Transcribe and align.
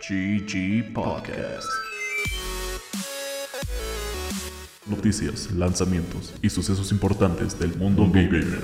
GG 0.00 0.92
Podcast. 0.92 1.68
Noticias, 4.86 5.50
lanzamientos 5.52 6.34
y 6.40 6.48
sucesos 6.48 6.92
importantes 6.92 7.58
del 7.58 7.74
mundo 7.76 8.06
gamer. 8.06 8.60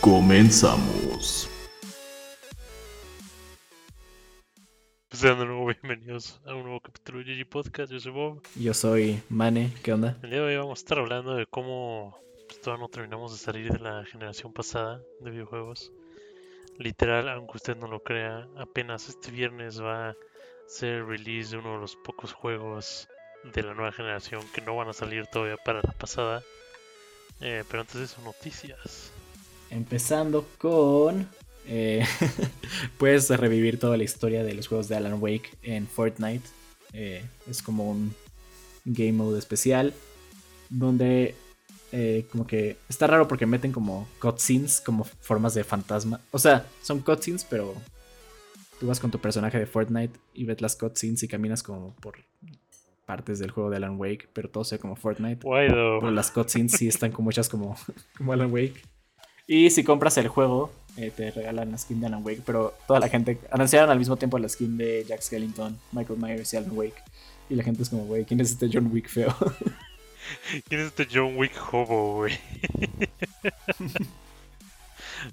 Comenzamos. 0.00 1.50
Pues 5.08 5.22
de 5.22 5.34
nuevo, 5.34 5.66
bienvenidos 5.66 6.40
a 6.46 6.54
un 6.54 6.62
nuevo 6.62 6.80
capítulo 6.80 7.18
de 7.18 7.34
GG 7.34 7.48
Podcast. 7.48 7.92
Yo 7.92 7.98
soy 7.98 8.12
Bob. 8.12 8.42
Yo 8.54 8.72
soy 8.72 9.20
Mane, 9.28 9.74
¿qué 9.82 9.92
onda? 9.92 10.16
El 10.22 10.30
día 10.30 10.38
de 10.38 10.46
hoy 10.46 10.56
vamos 10.56 10.78
a 10.78 10.82
estar 10.82 10.98
hablando 11.00 11.34
de 11.34 11.46
cómo 11.46 12.16
pues, 12.46 12.60
todavía 12.60 12.84
no 12.84 12.88
terminamos 12.88 13.32
de 13.32 13.38
salir 13.38 13.70
de 13.70 13.80
la 13.80 14.04
generación 14.04 14.52
pasada 14.52 15.02
de 15.20 15.30
videojuegos. 15.32 15.92
Literal, 16.80 17.28
aunque 17.28 17.58
usted 17.58 17.76
no 17.76 17.88
lo 17.88 18.02
crea, 18.02 18.48
apenas 18.56 19.06
este 19.10 19.30
viernes 19.30 19.82
va 19.82 20.08
a 20.08 20.16
ser 20.66 21.04
release 21.04 21.50
de 21.50 21.58
uno 21.58 21.74
de 21.74 21.80
los 21.80 21.94
pocos 21.94 22.32
juegos 22.32 23.06
de 23.52 23.62
la 23.62 23.74
nueva 23.74 23.92
generación 23.92 24.42
que 24.54 24.62
no 24.62 24.74
van 24.74 24.88
a 24.88 24.94
salir 24.94 25.26
todavía 25.26 25.58
para 25.62 25.82
la 25.82 25.92
pasada. 25.92 26.42
Eh, 27.42 27.64
pero 27.68 27.82
antes 27.82 27.96
de 27.96 28.04
eso, 28.04 28.22
noticias. 28.22 29.12
Empezando 29.68 30.46
con... 30.56 31.28
eh, 31.66 32.06
puedes 32.98 33.28
revivir 33.28 33.78
toda 33.78 33.98
la 33.98 34.04
historia 34.04 34.42
de 34.42 34.54
los 34.54 34.66
juegos 34.66 34.88
de 34.88 34.96
Alan 34.96 35.18
Wake 35.20 35.50
en 35.62 35.86
Fortnite. 35.86 36.48
Eh, 36.94 37.22
es 37.46 37.62
como 37.62 37.90
un 37.90 38.14
game 38.86 39.12
mode 39.12 39.38
especial 39.38 39.92
donde 40.70 41.34
eh, 41.92 42.26
como 42.30 42.46
que 42.46 42.76
está 42.88 43.06
raro 43.06 43.26
porque 43.26 43.46
meten 43.46 43.72
como 43.72 44.08
cutscenes 44.20 44.80
como 44.80 45.04
formas 45.04 45.54
de 45.54 45.64
fantasma. 45.64 46.20
O 46.30 46.38
sea, 46.38 46.66
son 46.82 47.00
cutscenes, 47.00 47.44
pero 47.44 47.74
tú 48.78 48.86
vas 48.86 49.00
con 49.00 49.10
tu 49.10 49.18
personaje 49.18 49.58
de 49.58 49.66
Fortnite 49.66 50.18
y 50.34 50.44
ves 50.44 50.60
las 50.60 50.76
cutscenes 50.76 51.22
y 51.22 51.28
caminas 51.28 51.62
como 51.62 51.94
por 51.96 52.16
partes 53.06 53.40
del 53.40 53.50
juego 53.50 53.70
de 53.70 53.76
Alan 53.76 53.98
Wake, 53.98 54.28
pero 54.32 54.48
todo 54.48 54.62
se 54.62 54.76
ve 54.76 54.80
como 54.80 54.94
Fortnite. 54.94 55.44
Why 55.46 55.68
though? 55.68 56.00
Pero 56.00 56.10
las 56.12 56.30
cutscenes 56.30 56.72
sí 56.72 56.86
están 56.86 57.10
como 57.10 57.30
hechas 57.30 57.48
como, 57.48 57.76
como 58.16 58.32
Alan 58.32 58.52
Wake. 58.52 58.82
Y 59.46 59.70
si 59.70 59.82
compras 59.82 60.16
el 60.16 60.28
juego, 60.28 60.70
eh, 60.96 61.10
te 61.14 61.32
regalan 61.32 61.72
la 61.72 61.78
skin 61.78 62.00
de 62.00 62.06
Alan 62.06 62.24
Wake. 62.24 62.42
Pero 62.46 62.74
toda 62.86 63.00
la 63.00 63.08
gente 63.08 63.38
anunciaron 63.50 63.90
al 63.90 63.98
mismo 63.98 64.16
tiempo 64.16 64.38
la 64.38 64.48
skin 64.48 64.78
de 64.78 65.04
Jack 65.08 65.22
Skellington, 65.22 65.76
Michael 65.90 66.20
Myers 66.20 66.54
y 66.54 66.56
Alan 66.56 66.70
Wake. 66.72 67.02
Y 67.48 67.56
la 67.56 67.64
gente 67.64 67.82
es 67.82 67.88
como, 67.90 68.04
güey, 68.04 68.24
¿quién 68.24 68.40
es 68.40 68.52
este 68.52 68.70
John 68.72 68.90
Wick 68.92 69.08
feo? 69.08 69.34
¿Quién 70.68 70.80
es 70.80 70.88
este 70.88 71.06
John 71.12 71.36
Wick 71.36 71.52
hobo, 71.72 72.16
güey? 72.16 72.38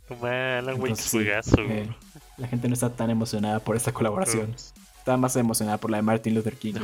no 0.09 0.15
mames, 0.17 0.63
Alan 0.63 0.81
Wake 0.81 0.95
sí, 0.95 1.17
juegazo, 1.17 1.61
eh, 1.61 1.89
la 2.37 2.47
gente 2.47 2.67
no 2.67 2.73
está 2.73 2.89
tan 2.93 3.09
emocionada 3.09 3.59
por 3.59 3.75
esta 3.75 3.91
colaboración. 3.91 4.55
Está 4.97 5.17
más 5.17 5.35
emocionada 5.35 5.77
por 5.77 5.89
la 5.89 5.97
de 5.97 6.03
Martin 6.03 6.35
Luther 6.35 6.55
King. 6.55 6.75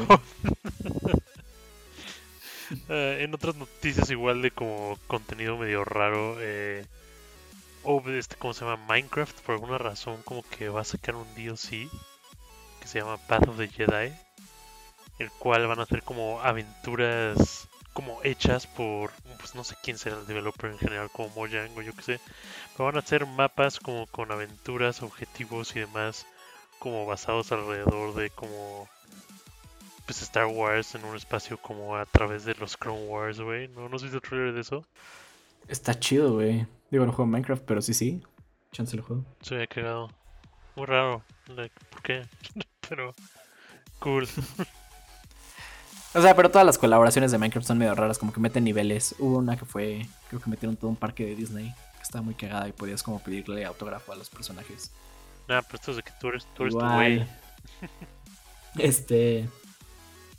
Eh, 2.89 3.19
en 3.23 3.33
otras 3.33 3.55
noticias 3.55 4.09
igual 4.09 4.41
de 4.41 4.51
como 4.51 4.97
contenido 5.07 5.57
medio 5.57 5.83
raro, 5.83 6.37
eh, 6.39 6.85
o 7.83 8.01
este, 8.09 8.35
¿cómo 8.37 8.53
se 8.53 8.65
llama? 8.65 8.83
Minecraft 8.87 9.41
por 9.41 9.55
alguna 9.55 9.77
razón 9.77 10.21
como 10.23 10.41
que 10.43 10.69
va 10.69 10.81
a 10.81 10.85
sacar 10.85 11.15
un 11.15 11.27
DLC 11.35 11.89
que 12.79 12.87
se 12.87 12.99
llama 12.99 13.17
Path 13.17 13.49
of 13.49 13.57
the 13.57 13.67
Jedi, 13.67 14.13
el 15.19 15.31
cual 15.31 15.67
van 15.67 15.79
a 15.79 15.83
hacer 15.83 16.01
como 16.03 16.41
aventuras 16.41 17.67
como 17.93 18.19
hechas 18.23 18.67
por, 18.67 19.11
pues 19.39 19.55
no 19.55 19.63
sé 19.63 19.75
quién 19.81 19.97
será 19.97 20.17
el 20.17 20.27
developer 20.27 20.71
en 20.71 20.79
general, 20.79 21.09
como 21.11 21.29
Mojang 21.29 21.77
o 21.77 21.81
yo 21.81 21.93
qué 21.93 22.01
sé, 22.01 22.19
pero 22.73 22.85
van 22.85 22.95
a 22.95 22.99
hacer 22.99 23.25
mapas 23.25 23.79
como 23.79 24.07
con 24.07 24.31
aventuras, 24.31 25.01
objetivos 25.01 25.75
y 25.75 25.81
demás 25.81 26.25
como 26.79 27.05
basados 27.05 27.51
alrededor 27.51 28.13
de 28.15 28.29
como 28.31 28.89
pues 30.05 30.21
Star 30.21 30.47
Wars 30.47 30.95
en 30.95 31.05
un 31.05 31.15
espacio 31.15 31.57
como 31.57 31.95
a 31.95 32.05
través 32.05 32.43
de 32.43 32.55
los 32.55 32.75
Clone 32.75 33.07
Wars, 33.07 33.39
güey. 33.39 33.69
¿No, 33.69 33.87
¿No 33.87 33.95
has 33.95 34.03
visto 34.03 34.17
el 34.17 34.21
trailer 34.21 34.53
de 34.53 34.61
eso? 34.61 34.85
Está 35.67 35.97
chido, 35.97 36.33
güey. 36.33 36.67
Digo, 36.91 37.05
no 37.05 37.13
juego 37.13 37.31
Minecraft, 37.31 37.63
pero 37.63 37.81
sí, 37.81 37.93
sí. 37.93 38.21
Chance 38.73 38.97
lo 38.97 39.03
juego. 39.03 39.23
Se 39.41 39.55
había 39.55 39.67
cagado. 39.67 40.09
Muy 40.75 40.85
raro. 40.87 41.23
Like, 41.47 41.73
¿Por 41.89 42.01
qué? 42.01 42.25
Pero 42.89 43.13
cool. 43.99 44.27
O 46.15 46.21
sea, 46.21 46.35
pero 46.35 46.51
todas 46.51 46.65
las 46.65 46.77
colaboraciones 46.77 47.31
de 47.31 47.39
Minecraft 47.39 47.67
son 47.67 47.79
medio 47.79 47.95
raras, 47.95 48.19
como 48.19 48.31
que 48.31 48.39
meten 48.39 48.63
niveles. 48.63 49.15
Hubo 49.17 49.37
una 49.37 49.57
que 49.57 49.65
fue, 49.65 50.05
creo 50.29 50.39
que 50.39 50.49
metieron 50.49 50.75
todo 50.75 50.89
un 50.89 50.95
parque 50.95 51.25
de 51.25 51.35
Disney, 51.35 51.73
que 51.97 52.03
estaba 52.03 52.21
muy 52.21 52.35
cagada 52.35 52.67
y 52.67 52.71
podías 52.71 53.01
como 53.01 53.19
pedirle 53.19 53.65
autógrafo 53.65 54.11
a 54.11 54.15
los 54.15 54.29
personajes. 54.29 54.91
Nada, 55.47 55.63
pero 55.63 55.75
esto 55.75 55.91
es 55.91 55.97
de 55.97 56.03
que 56.03 56.11
tú 56.21 56.27
eres, 56.29 56.45
tú 56.55 56.63
eres 56.63 56.75
tu 56.75 56.79
güey. 56.79 57.25
Este. 58.77 59.47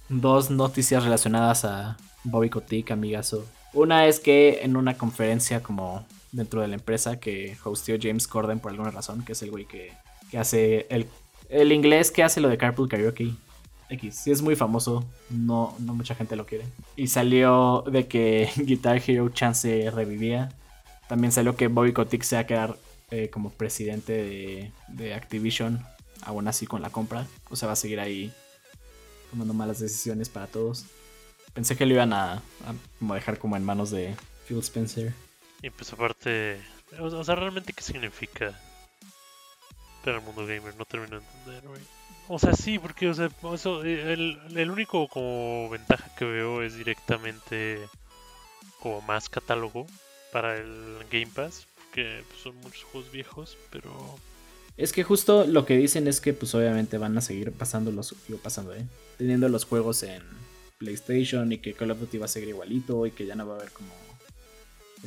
Dos 0.09 0.51
noticias 0.51 1.03
relacionadas 1.03 1.65
a 1.65 1.97
Bobby 2.25 2.51
Kotick, 2.51 2.91
amigazo. 2.91 3.47
Una 3.73 4.07
es 4.07 4.21
que 4.21 4.61
en 4.63 4.77
una 4.77 4.97
conferencia 4.97 5.63
como 5.63 6.05
dentro 6.31 6.61
de 6.61 6.69
la 6.69 6.75
empresa 6.75 7.19
que 7.19 7.57
hosteó 7.65 7.97
James 8.01 8.29
Corden 8.29 8.61
por 8.61 8.71
alguna 8.71 8.91
razón, 8.91 9.25
que 9.25 9.33
es 9.33 9.43
el 9.43 9.51
güey 9.51 9.67
que, 9.67 9.93
que 10.31 10.39
hace 10.39 10.87
el, 10.91 11.09
el 11.49 11.73
inglés 11.73 12.11
que 12.11 12.23
hace 12.23 12.41
lo 12.41 12.49
de 12.49 12.59
Carpool 12.59 12.89
Karaoke. 12.89 13.35
X, 13.89 14.27
es 14.27 14.43
muy 14.43 14.57
famoso, 14.57 15.05
no, 15.31 15.75
no 15.79 15.95
mucha 15.95 16.15
gente 16.15 16.37
lo 16.37 16.47
quiere. 16.47 16.65
Y 16.97 17.09
salió 17.09 17.85
de 17.91 18.07
que 18.09 18.51
Guitar 18.57 19.03
Hero 19.05 19.29
Chance 19.29 19.91
revivía. 19.91 20.51
También 21.09 21.33
salió 21.33 21.55
que 21.57 21.69
Bobby 21.69 21.93
Kotick 21.93 22.23
se 22.23 22.37
va 22.37 22.43
a 22.43 22.47
quedar 22.47 22.77
eh, 23.11 23.29
como 23.31 23.51
presidente 23.51 24.13
de, 24.13 24.73
de 24.89 25.15
Activision, 25.15 25.85
aún 26.23 26.49
así 26.49 26.67
con 26.67 26.83
la 26.83 26.91
compra. 26.91 27.27
O 27.51 27.57
sea, 27.57 27.67
va 27.67 27.75
a 27.75 27.77
seguir 27.77 28.01
ahí 28.01 28.33
tomando 29.31 29.53
malas 29.53 29.81
decisiones 29.81 30.29
para 30.29 30.47
todos. 30.47 30.87
Pensé 31.55 31.77
que 31.77 31.87
lo 31.87 31.95
iban 31.95 32.13
a, 32.13 32.43
dejar 33.01 33.39
como 33.39 33.57
en 33.57 33.65
manos 33.65 33.91
de 33.91 34.15
Phil 34.47 34.59
Spencer. 34.59 35.13
Y 35.63 35.71
pues 35.71 35.93
aparte, 35.93 36.61
o 36.99 37.25
sea, 37.25 37.35
realmente 37.35 37.73
qué 37.73 37.83
significa 37.83 38.59
para 40.05 40.19
el 40.19 40.25
mundo 40.25 40.47
gamer, 40.47 40.77
no 40.77 40.85
termino 40.85 41.19
de 41.19 41.25
entender, 41.27 41.69
güey. 41.69 41.81
O 42.29 42.39
sea, 42.39 42.55
sí, 42.55 42.79
porque, 42.79 43.09
o 43.09 43.15
sea, 43.15 43.29
eso, 43.55 43.85
eh, 43.85 44.13
el, 44.13 44.39
el 44.57 44.71
único 44.71 45.09
como 45.09 45.69
ventaja 45.71 46.15
que 46.17 46.25
veo 46.25 46.63
es 46.63 46.77
directamente 46.77 47.81
como 48.81 49.01
más 49.03 49.29
catálogo 49.29 49.87
para 50.33 50.57
el 50.57 50.99
Game 51.11 51.29
Pass, 51.35 51.67
porque 51.77 52.25
pues, 52.29 52.43
son 52.43 52.57
muchos 52.57 52.85
juegos 52.85 53.13
viejos, 53.13 53.59
pero 53.71 53.91
Es 54.77 54.93
que 54.93 55.05
justo 55.05 55.47
lo 55.47 55.67
que 55.67 55.77
dicen 55.77 56.09
es 56.09 56.21
que 56.21 56.33
pues 56.33 56.55
obviamente 56.55 56.99
van 56.99 57.17
a 57.17 57.21
seguir 57.21 57.53
pasando 57.53 57.93
los, 57.93 58.15
digo, 58.27 58.41
¿eh? 58.73 58.87
Teniendo 59.19 59.49
los 59.49 59.65
juegos 59.65 60.03
en 60.03 60.23
PlayStation 60.79 61.53
y 61.53 61.59
que 61.59 61.75
Call 61.75 61.91
of 61.91 62.01
Duty 62.01 62.19
va 62.19 62.25
a 62.25 62.29
seguir 62.29 62.49
igualito 62.49 63.07
y 63.07 63.11
que 63.11 63.27
ya 63.27 63.35
no 63.35 63.47
va 63.47 63.55
a 63.55 63.59
haber 63.59 63.71
como 63.71 63.93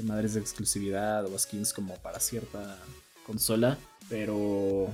madres 0.03 0.35
de 0.35 0.41
exclusividad 0.41 1.25
o 1.25 1.37
skins 1.37 1.73
como 1.73 1.95
para 1.97 2.19
cierta 2.19 2.77
consola. 3.25 3.77
Pero 4.09 4.89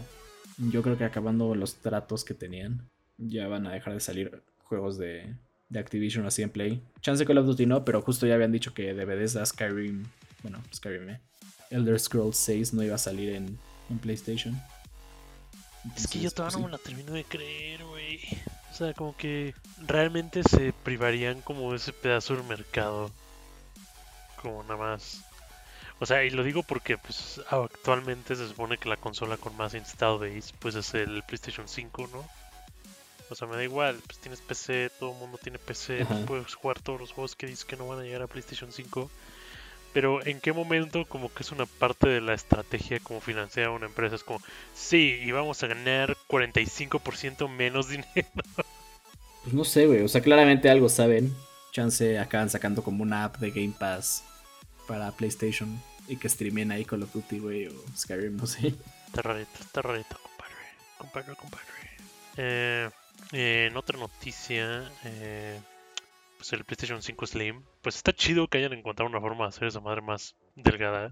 yo 0.57 0.81
creo 0.81 0.97
que 0.97 1.03
acabando 1.03 1.56
los 1.56 1.75
tratos 1.75 2.24
que 2.24 2.34
tenían, 2.34 2.90
ya 3.18 3.47
van 3.47 3.68
a 3.68 3.74
dejar 3.74 3.94
de 3.94 4.00
salir 4.00 4.41
juegos 4.63 4.97
de, 4.97 5.35
de 5.69 5.79
Activision 5.79 6.25
así 6.25 6.41
en 6.41 6.50
Play. 6.50 6.84
Chance 7.01 7.25
Call 7.25 7.38
of 7.38 7.46
Duty 7.46 7.66
no, 7.66 7.85
pero 7.85 8.02
justo 8.02 8.25
ya 8.25 8.35
habían 8.35 8.52
dicho 8.52 8.73
que 8.73 8.94
de 8.94 9.06
Bethesda 9.06 9.46
Skyrim, 9.46 10.06
bueno, 10.41 10.63
Skyrim, 10.73 11.09
¿eh? 11.09 11.22
Elder 11.69 12.00
Scrolls 12.00 12.38
6 12.38 12.73
no 12.73 12.84
iba 12.84 12.96
a 12.96 13.00
salir 13.00 13.29
en, 13.29 13.57
en 13.90 14.00
PlayStation. 14.00 14.62
Es 15.96 16.07
que 16.07 16.19
yo 16.19 16.31
todavía 16.31 16.57
pues, 16.57 16.62
no 16.62 16.68
me 16.68 16.72
la 16.72 16.78
termino 16.78 17.12
de 17.13 17.23
creer, 17.25 17.84
güey. 17.84 18.19
O 18.72 18.75
sea, 18.75 18.94
como 18.94 19.18
que 19.18 19.53
realmente 19.85 20.44
se 20.44 20.73
privarían 20.84 21.41
como 21.41 21.72
de 21.72 21.78
ese 21.78 21.91
pedazo 21.91 22.35
del 22.35 22.44
mercado. 22.46 23.12
Como 24.41 24.64
nada 24.64 24.78
más. 24.78 25.23
O 25.99 26.05
sea, 26.05 26.23
y 26.23 26.29
lo 26.29 26.43
digo 26.43 26.63
porque 26.63 26.97
pues 26.97 27.40
actualmente 27.49 28.35
se 28.35 28.47
supone 28.47 28.78
que 28.78 28.90
la 28.90 28.97
consola 28.97 29.37
con 29.37 29.55
más 29.55 29.73
install 29.73 30.19
base 30.19 30.53
pues 30.59 30.75
es 30.75 30.93
el 30.93 31.23
PlayStation 31.23 31.67
5, 31.67 32.09
¿no? 32.11 32.25
O 33.29 33.35
sea, 33.35 33.47
me 33.47 33.55
da 33.55 33.63
igual, 33.63 33.97
pues 34.05 34.19
tienes 34.19 34.41
PC, 34.41 34.91
todo 34.99 35.13
el 35.13 35.17
mundo 35.17 35.40
tiene 35.41 35.57
PC, 35.57 36.05
pues 36.05 36.19
puedes 36.25 36.53
jugar 36.53 36.79
todos 36.79 36.99
los 36.99 37.11
juegos 37.11 37.35
que 37.35 37.47
dices 37.47 37.66
que 37.66 37.78
no 37.78 37.87
van 37.87 37.99
a 37.99 38.03
llegar 38.03 38.22
a 38.22 38.28
PlayStation 38.28 38.72
5. 38.72 39.09
Pero 39.93 40.25
en 40.25 40.40
qué 40.40 40.51
momento 40.51 41.05
como 41.05 41.34
que 41.34 41.43
es 41.43 41.51
una 41.51 41.66
parte 41.66 42.09
de 42.09 42.19
la 42.19 42.34
estrategia 42.34 42.99
como 42.99 43.22
financiar 43.22 43.69
una 43.69 43.85
empresa 43.85 44.16
es 44.16 44.23
como, 44.23 44.41
sí, 44.73 45.19
y 45.23 45.31
vamos 45.31 45.63
a 45.63 45.67
ganar 45.67 46.17
45% 46.28 47.47
menos 47.49 47.87
dinero. 47.89 48.28
Pues 49.43 49.53
no 49.53 49.63
sé, 49.63 49.87
güey. 49.87 50.01
O 50.01 50.07
sea, 50.07 50.22
claramente 50.22 50.69
algo 50.69 50.89
saben. 50.89 51.34
Chance 51.72 52.19
acaban 52.19 52.49
sacando 52.49 52.84
como 52.84 53.03
una 53.03 53.23
app 53.23 53.37
de 53.37 53.51
Game 53.51 53.73
Pass 53.79 54.23
para 54.88 55.12
PlayStation 55.12 55.82
y 56.08 56.18
que 56.18 56.28
streamen 56.30 56.72
ahí 56.72 56.85
Call 56.85 57.03
of 57.03 57.14
Duty, 57.14 57.40
güey, 57.40 57.68
o 57.68 57.74
Skyrim, 57.96 58.35
no 58.38 58.46
sé. 58.47 58.74
Está 59.59 59.82
rarito, 59.82 60.18
compadre. 60.22 60.56
Compadre, 60.97 61.35
compadre. 61.35 61.66
Eh, 62.38 62.90
eh, 63.32 63.68
en 63.70 63.78
otra 63.78 63.97
noticia, 63.97 64.91
eh, 65.06 65.59
pues 66.38 66.52
el 66.53 66.66
PlayStation 66.66 67.02
5 67.02 67.26
Slim, 67.28 67.64
pues 67.82 67.96
está 67.96 68.12
chido 68.14 68.47
que 68.47 68.58
hayan 68.58 68.74
encontrado 68.74 69.09
una 69.09 69.22
forma 69.22 69.46
de 69.46 69.50
hacer 69.50 69.68
esa 69.68 69.80
madre 69.80 70.02
más 70.02 70.35
delgada. 70.56 71.12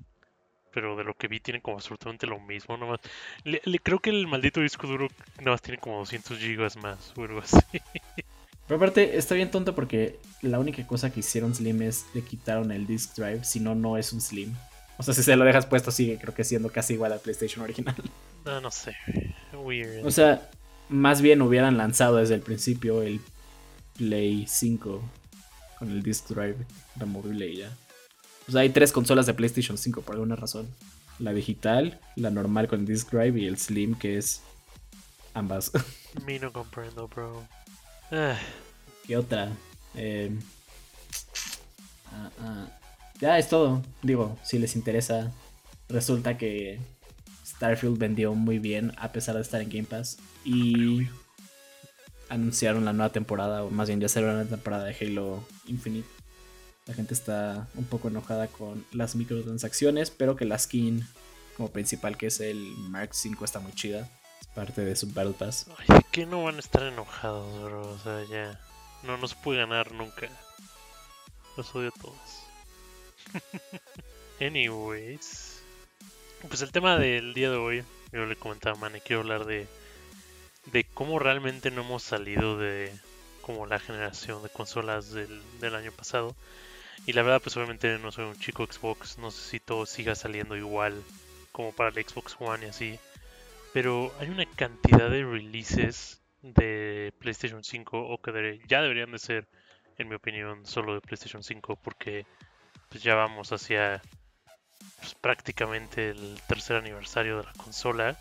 pero 0.73 0.95
de 0.95 1.03
lo 1.03 1.13
que 1.15 1.27
vi 1.27 1.41
tiene 1.41 1.61
como 1.61 1.77
absolutamente 1.77 2.25
lo 2.27 2.39
mismo. 2.39 2.77
Nomás. 2.77 2.99
Le, 3.43 3.61
le- 3.65 3.79
creo 3.79 3.99
que 3.99 4.09
el 4.09 4.25
maldito 4.27 4.61
disco 4.61 4.87
duro 4.87 5.07
nada 5.39 5.51
más 5.51 5.61
tiene 5.61 5.79
como 5.81 5.97
200 5.99 6.39
gigas 6.39 6.77
más 6.77 7.11
o 7.17 7.23
algo 7.23 7.39
así. 7.39 7.57
Pero 8.71 8.77
aparte, 8.77 9.17
está 9.17 9.35
bien 9.35 9.51
tonto 9.51 9.75
porque 9.75 10.17
la 10.41 10.57
única 10.57 10.87
cosa 10.87 11.11
que 11.11 11.19
hicieron 11.19 11.53
Slim 11.53 11.81
es 11.81 12.05
le 12.13 12.21
quitaron 12.21 12.71
el 12.71 12.87
disk 12.87 13.17
drive, 13.17 13.43
si 13.43 13.59
no, 13.59 13.75
no 13.75 13.97
es 13.97 14.13
un 14.13 14.21
Slim. 14.21 14.55
O 14.97 15.03
sea, 15.03 15.13
si 15.13 15.23
se 15.23 15.35
lo 15.35 15.43
dejas 15.43 15.65
puesto, 15.65 15.91
sigue 15.91 16.17
creo 16.17 16.33
que 16.33 16.45
siendo 16.45 16.69
casi 16.69 16.93
igual 16.93 17.11
al 17.11 17.19
PlayStation 17.19 17.65
original. 17.65 17.97
No, 18.45 18.61
no 18.61 18.71
sé. 18.71 18.95
Weird. 19.51 20.05
O 20.05 20.09
sea, 20.09 20.49
más 20.87 21.21
bien 21.21 21.41
hubieran 21.41 21.75
lanzado 21.75 22.15
desde 22.15 22.35
el 22.35 22.39
principio 22.39 23.01
el 23.01 23.19
Play 23.97 24.45
5 24.47 25.01
con 25.77 25.91
el 25.91 26.01
disk 26.01 26.29
drive 26.29 26.55
removible 26.95 27.49
y 27.49 27.57
ya. 27.57 27.75
O 28.47 28.53
sea, 28.53 28.61
hay 28.61 28.69
tres 28.69 28.93
consolas 28.93 29.25
de 29.25 29.33
PlayStation 29.33 29.77
5 29.77 30.01
por 30.01 30.15
alguna 30.15 30.37
razón. 30.37 30.69
La 31.19 31.33
digital, 31.33 31.99
la 32.15 32.29
normal 32.29 32.69
con 32.69 32.79
el 32.79 32.85
disk 32.85 33.11
drive 33.11 33.37
y 33.37 33.47
el 33.47 33.57
Slim 33.57 33.95
que 33.95 34.17
es 34.17 34.41
ambas. 35.33 35.73
Me 36.25 36.39
no 36.39 36.53
comprendo, 36.53 37.09
bro. 37.09 37.45
Ah, 38.11 38.37
¿Qué 39.07 39.15
otra? 39.15 39.51
Eh, 39.95 40.37
ah, 42.11 42.29
ah. 42.39 42.67
Ya 43.19 43.39
es 43.39 43.47
todo. 43.47 43.81
Digo, 44.01 44.37
si 44.43 44.59
les 44.59 44.75
interesa, 44.75 45.31
resulta 45.87 46.37
que 46.37 46.79
Starfield 47.45 47.97
vendió 47.97 48.33
muy 48.33 48.59
bien 48.59 48.91
a 48.97 49.11
pesar 49.11 49.35
de 49.35 49.41
estar 49.41 49.61
en 49.61 49.69
Game 49.69 49.85
Pass. 49.85 50.17
Y 50.43 51.07
anunciaron 52.27 52.83
la 52.83 52.93
nueva 52.93 53.11
temporada, 53.11 53.63
o 53.63 53.69
más 53.69 53.87
bien 53.87 54.01
ya 54.01 54.09
será 54.09 54.33
nueva 54.33 54.49
temporada 54.49 54.85
de 54.85 54.95
Halo 54.99 55.43
Infinite. 55.67 56.07
La 56.87 56.93
gente 56.93 57.13
está 57.13 57.67
un 57.75 57.85
poco 57.85 58.09
enojada 58.09 58.47
con 58.47 58.83
las 58.91 59.15
microtransacciones, 59.15 60.11
pero 60.11 60.35
que 60.35 60.45
la 60.45 60.57
skin 60.57 61.05
como 61.55 61.69
principal, 61.69 62.17
que 62.17 62.27
es 62.27 62.39
el 62.39 62.57
Mark 62.89 63.11
5, 63.13 63.45
está 63.45 63.59
muy 63.59 63.71
chida. 63.73 64.09
Es 64.41 64.47
parte 64.47 64.81
de 64.81 64.95
su 64.95 65.07
Battle 65.13 65.33
Pass. 65.33 65.67
ay, 65.77 65.97
¿de 65.97 66.05
qué 66.11 66.25
no 66.25 66.43
van 66.43 66.57
a 66.57 66.59
estar 66.59 66.83
enojados, 66.83 67.63
bro? 67.63 67.89
O 67.89 67.99
sea, 67.99 68.23
ya. 68.25 68.59
No 69.03 69.17
nos 69.17 69.33
puede 69.35 69.59
ganar 69.59 69.91
nunca. 69.93 70.27
Los 71.55 71.73
odio 71.75 71.89
a 71.89 72.01
todos. 72.01 72.43
Anyways. 74.41 75.61
Pues 76.47 76.61
el 76.61 76.71
tema 76.71 76.97
del 76.97 77.33
día 77.33 77.51
de 77.51 77.57
hoy, 77.57 77.83
yo 78.11 78.25
le 78.25 78.35
comentaba 78.35 78.75
a 78.75 78.79
Manny, 78.79 78.99
quiero 78.99 79.21
hablar 79.21 79.45
de, 79.45 79.67
de 80.65 80.83
cómo 80.85 81.19
realmente 81.19 81.69
no 81.69 81.81
hemos 81.81 82.03
salido 82.03 82.57
de 82.57 82.91
como 83.41 83.65
la 83.67 83.79
generación 83.79 84.41
de 84.43 84.49
consolas 84.49 85.11
del, 85.11 85.41
del 85.59 85.75
año 85.75 85.91
pasado. 85.91 86.35
Y 87.05 87.13
la 87.13 87.23
verdad, 87.23 87.41
pues 87.41 87.55
obviamente 87.57 87.97
no 87.99 88.11
soy 88.11 88.25
un 88.25 88.39
chico 88.39 88.65
Xbox, 88.65 89.17
no 89.17 89.31
sé 89.31 89.49
si 89.49 89.59
todo 89.59 89.85
siga 89.85 90.15
saliendo 90.15 90.55
igual 90.55 91.01
como 91.51 91.71
para 91.71 91.89
el 91.89 92.05
Xbox 92.05 92.35
One 92.39 92.65
y 92.65 92.69
así. 92.69 92.99
Pero 93.73 94.13
hay 94.19 94.29
una 94.29 94.45
cantidad 94.45 95.09
de 95.09 95.23
releases 95.23 96.21
de 96.41 97.13
PlayStation 97.19 97.63
5 97.63 97.99
o 97.99 98.21
que 98.21 98.59
ya 98.67 98.81
deberían 98.81 99.11
de 99.11 99.19
ser, 99.19 99.47
en 99.97 100.09
mi 100.09 100.15
opinión, 100.15 100.65
solo 100.65 100.95
de 100.95 101.01
PlayStation 101.01 101.43
5 101.43 101.77
porque 101.77 102.25
pues 102.89 103.03
ya 103.03 103.15
vamos 103.15 103.51
hacia 103.53 104.01
pues, 104.99 105.15
prácticamente 105.15 106.09
el 106.09 106.39
tercer 106.47 106.77
aniversario 106.77 107.37
de 107.37 107.43
la 107.43 107.53
consola 107.53 108.19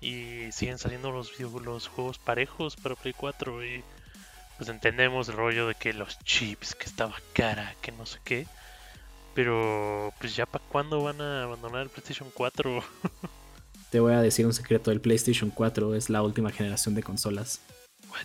y 0.00 0.50
siguen 0.50 0.78
saliendo 0.78 1.12
los, 1.12 1.38
los 1.38 1.86
juegos 1.86 2.18
parejos 2.18 2.76
para 2.76 2.96
Play 2.96 3.14
4 3.16 3.64
y 3.64 3.84
pues 4.56 4.68
entendemos 4.68 5.28
el 5.28 5.36
rollo 5.36 5.68
de 5.68 5.76
que 5.76 5.92
los 5.92 6.18
chips, 6.20 6.74
que 6.74 6.86
estaba 6.86 7.14
cara, 7.32 7.74
que 7.80 7.92
no 7.92 8.04
sé 8.06 8.18
qué. 8.24 8.46
Pero 9.34 10.12
pues 10.18 10.36
ya 10.36 10.44
para 10.44 10.64
cuándo 10.68 11.02
van 11.02 11.20
a 11.20 11.44
abandonar 11.44 11.82
el 11.82 11.88
PlayStation 11.88 12.30
4? 12.34 12.82
Te 13.92 14.00
voy 14.00 14.14
a 14.14 14.22
decir 14.22 14.46
un 14.46 14.54
secreto, 14.54 14.90
el 14.90 15.02
PlayStation 15.02 15.50
4 15.50 15.94
es 15.94 16.08
la 16.08 16.22
última 16.22 16.50
generación 16.50 16.94
de 16.94 17.02
consolas. 17.02 17.60
What? 18.10 18.24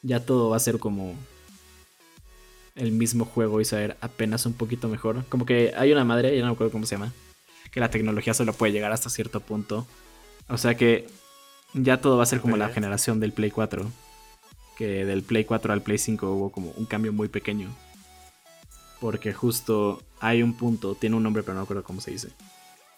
Ya 0.00 0.24
todo 0.24 0.48
va 0.48 0.56
a 0.56 0.60
ser 0.60 0.78
como 0.78 1.14
el 2.76 2.90
mismo 2.90 3.26
juego 3.26 3.60
y 3.60 3.66
saber 3.66 3.98
apenas 4.00 4.46
un 4.46 4.54
poquito 4.54 4.88
mejor. 4.88 5.22
Como 5.28 5.44
que 5.44 5.74
hay 5.76 5.92
una 5.92 6.04
madre, 6.04 6.34
ya 6.34 6.40
no 6.40 6.46
me 6.46 6.52
acuerdo 6.54 6.72
cómo 6.72 6.86
se 6.86 6.94
llama, 6.94 7.12
que 7.70 7.78
la 7.78 7.90
tecnología 7.90 8.32
solo 8.32 8.54
puede 8.54 8.72
llegar 8.72 8.90
hasta 8.90 9.10
cierto 9.10 9.40
punto. 9.40 9.86
O 10.48 10.56
sea 10.56 10.74
que 10.74 11.06
ya 11.74 12.00
todo 12.00 12.16
va 12.16 12.22
a 12.22 12.26
ser 12.26 12.40
como 12.40 12.56
la 12.56 12.70
generación 12.70 13.20
del 13.20 13.34
Play 13.34 13.50
4. 13.50 13.84
Que 14.78 15.04
del 15.04 15.22
Play 15.22 15.44
4 15.44 15.74
al 15.74 15.82
Play 15.82 15.98
5 15.98 16.26
hubo 16.30 16.52
como 16.52 16.70
un 16.70 16.86
cambio 16.86 17.12
muy 17.12 17.28
pequeño. 17.28 17.68
Porque 18.98 19.34
justo 19.34 20.02
hay 20.20 20.42
un 20.42 20.54
punto, 20.54 20.94
tiene 20.94 21.16
un 21.16 21.22
nombre 21.22 21.42
pero 21.42 21.52
no 21.52 21.60
me 21.60 21.64
acuerdo 21.64 21.84
cómo 21.84 22.00
se 22.00 22.12
dice. 22.12 22.30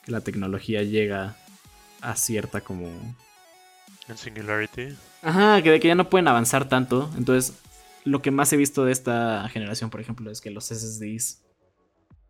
Que 0.04 0.12
la 0.12 0.20
tecnología 0.20 0.84
llega 0.84 1.41
a 2.02 2.16
cierta 2.16 2.60
como 2.60 2.86
En 4.08 4.16
Singularity. 4.16 4.96
Ajá, 5.22 5.62
que 5.62 5.70
de 5.70 5.80
que 5.80 5.88
ya 5.88 5.94
no 5.94 6.10
pueden 6.10 6.28
avanzar 6.28 6.68
tanto. 6.68 7.10
Entonces, 7.16 7.56
lo 8.04 8.20
que 8.20 8.30
más 8.30 8.52
he 8.52 8.56
visto 8.56 8.84
de 8.84 8.92
esta 8.92 9.48
generación, 9.48 9.90
por 9.90 10.00
ejemplo, 10.00 10.30
es 10.30 10.40
que 10.40 10.50
los 10.50 10.66
SSDs 10.66 11.42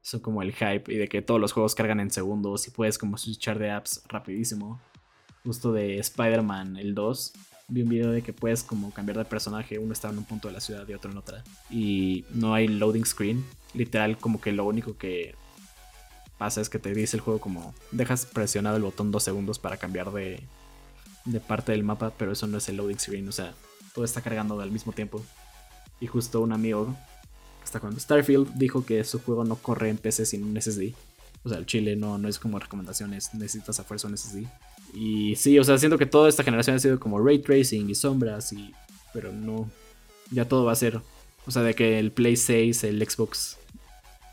son 0.03 0.21
como 0.21 0.43
el 0.43 0.53
hype 0.53 0.93
y 0.93 0.97
de 0.97 1.09
que 1.09 1.23
todos 1.23 1.41
los 1.41 1.53
juegos 1.53 1.75
cargan 1.75 2.01
en 2.01 2.11
segundos 2.11 2.67
y 2.67 2.71
puedes 2.71 2.99
como 2.99 3.17
switchar 3.17 3.59
de 3.59 3.71
apps 3.71 4.03
rapidísimo. 4.09 4.81
Justo 5.45 5.73
de 5.73 5.99
Spider-Man, 5.99 6.77
el 6.77 6.95
2, 6.95 7.33
vi 7.69 7.83
un 7.83 7.89
video 7.89 8.11
de 8.11 8.23
que 8.23 8.33
puedes 8.33 8.63
como 8.63 8.93
cambiar 8.93 9.19
de 9.19 9.25
personaje, 9.25 9.79
uno 9.79 9.93
está 9.93 10.11
en 10.11 10.19
un 10.19 10.25
punto 10.25 10.49
de 10.49 10.55
la 10.55 10.61
ciudad 10.61 10.87
y 10.87 10.95
otro 10.95 11.11
en 11.11 11.17
otra. 11.17 11.43
Y 11.71 12.25
no 12.31 12.55
hay 12.55 12.69
loading 12.69 13.07
screen. 13.07 13.45
Literal, 13.75 14.19
como 14.19 14.41
que 14.41 14.53
lo 14.53 14.67
único 14.67 14.99
que 14.99 15.35
pasa 16.43 16.61
es 16.61 16.69
que 16.69 16.81
te 16.81 16.93
dice 16.93 17.17
el 17.17 17.21
juego 17.21 17.39
como 17.41 17.73
dejas 17.93 18.27
presionado 18.27 18.77
el 18.77 18.83
botón 18.83 19.13
dos 19.13 19.23
segundos 19.23 19.61
para 19.61 19.77
cambiar 19.77 20.11
de, 20.11 20.41
de 21.25 21.39
parte 21.39 21.71
del 21.71 21.85
mapa, 21.85 22.13
pero 22.19 22.33
eso 22.33 22.49
no 22.49 22.59
es 22.59 22.69
el 22.69 22.79
loading 22.79 22.99
screen, 22.99 23.29
o 23.29 23.33
sea, 23.33 23.55
todo 23.95 24.05
está 24.05 24.23
cargando 24.23 24.61
al 24.61 24.73
mismo 24.73 24.91
tiempo. 24.91 25.23
Y 26.01 26.09
justo 26.09 26.41
un 26.41 26.53
amigo 26.53 26.97
que 27.61 27.65
está 27.65 27.79
jugando 27.79 28.01
Starfield 28.01 28.55
dijo 28.55 28.85
que 28.85 29.05
su 29.05 29.21
juego 29.21 29.45
no 29.45 29.55
corre 29.55 29.89
en 29.89 29.99
PC 29.99 30.27
sin 30.27 30.43
un 30.43 30.61
SSD. 30.61 30.95
O 31.45 31.49
sea, 31.49 31.59
el 31.59 31.67
chile 31.67 31.95
no, 31.95 32.19
no 32.19 32.27
es 32.27 32.41
como 32.41 32.59
recomendaciones, 32.59 33.33
necesitas 33.35 33.79
a 33.79 33.85
fuerza 33.85 34.09
un 34.09 34.19
SSD. 34.19 34.43
Y 34.95 35.37
sí, 35.37 35.61
o 35.61 35.63
sea, 35.63 35.79
siento 35.79 35.97
que 35.97 36.07
toda 36.07 36.29
esta 36.29 36.43
generación 36.43 36.75
ha 36.75 36.81
sido 36.81 36.99
como 36.99 37.21
ray 37.21 37.39
tracing 37.39 37.89
y 37.89 37.95
sombras, 37.95 38.53
y 38.53 38.75
pero 39.15 39.33
no, 39.33 39.71
ya 40.33 40.49
todo 40.49 40.65
va 40.65 40.73
a 40.73 40.77
ser, 40.77 41.01
o 41.47 41.53
sea, 41.53 41.63
de 41.63 41.77
que 41.77 42.01
el 42.01 42.11
Play 42.11 42.35
6, 42.35 42.83
el 42.83 43.09
Xbox 43.09 43.59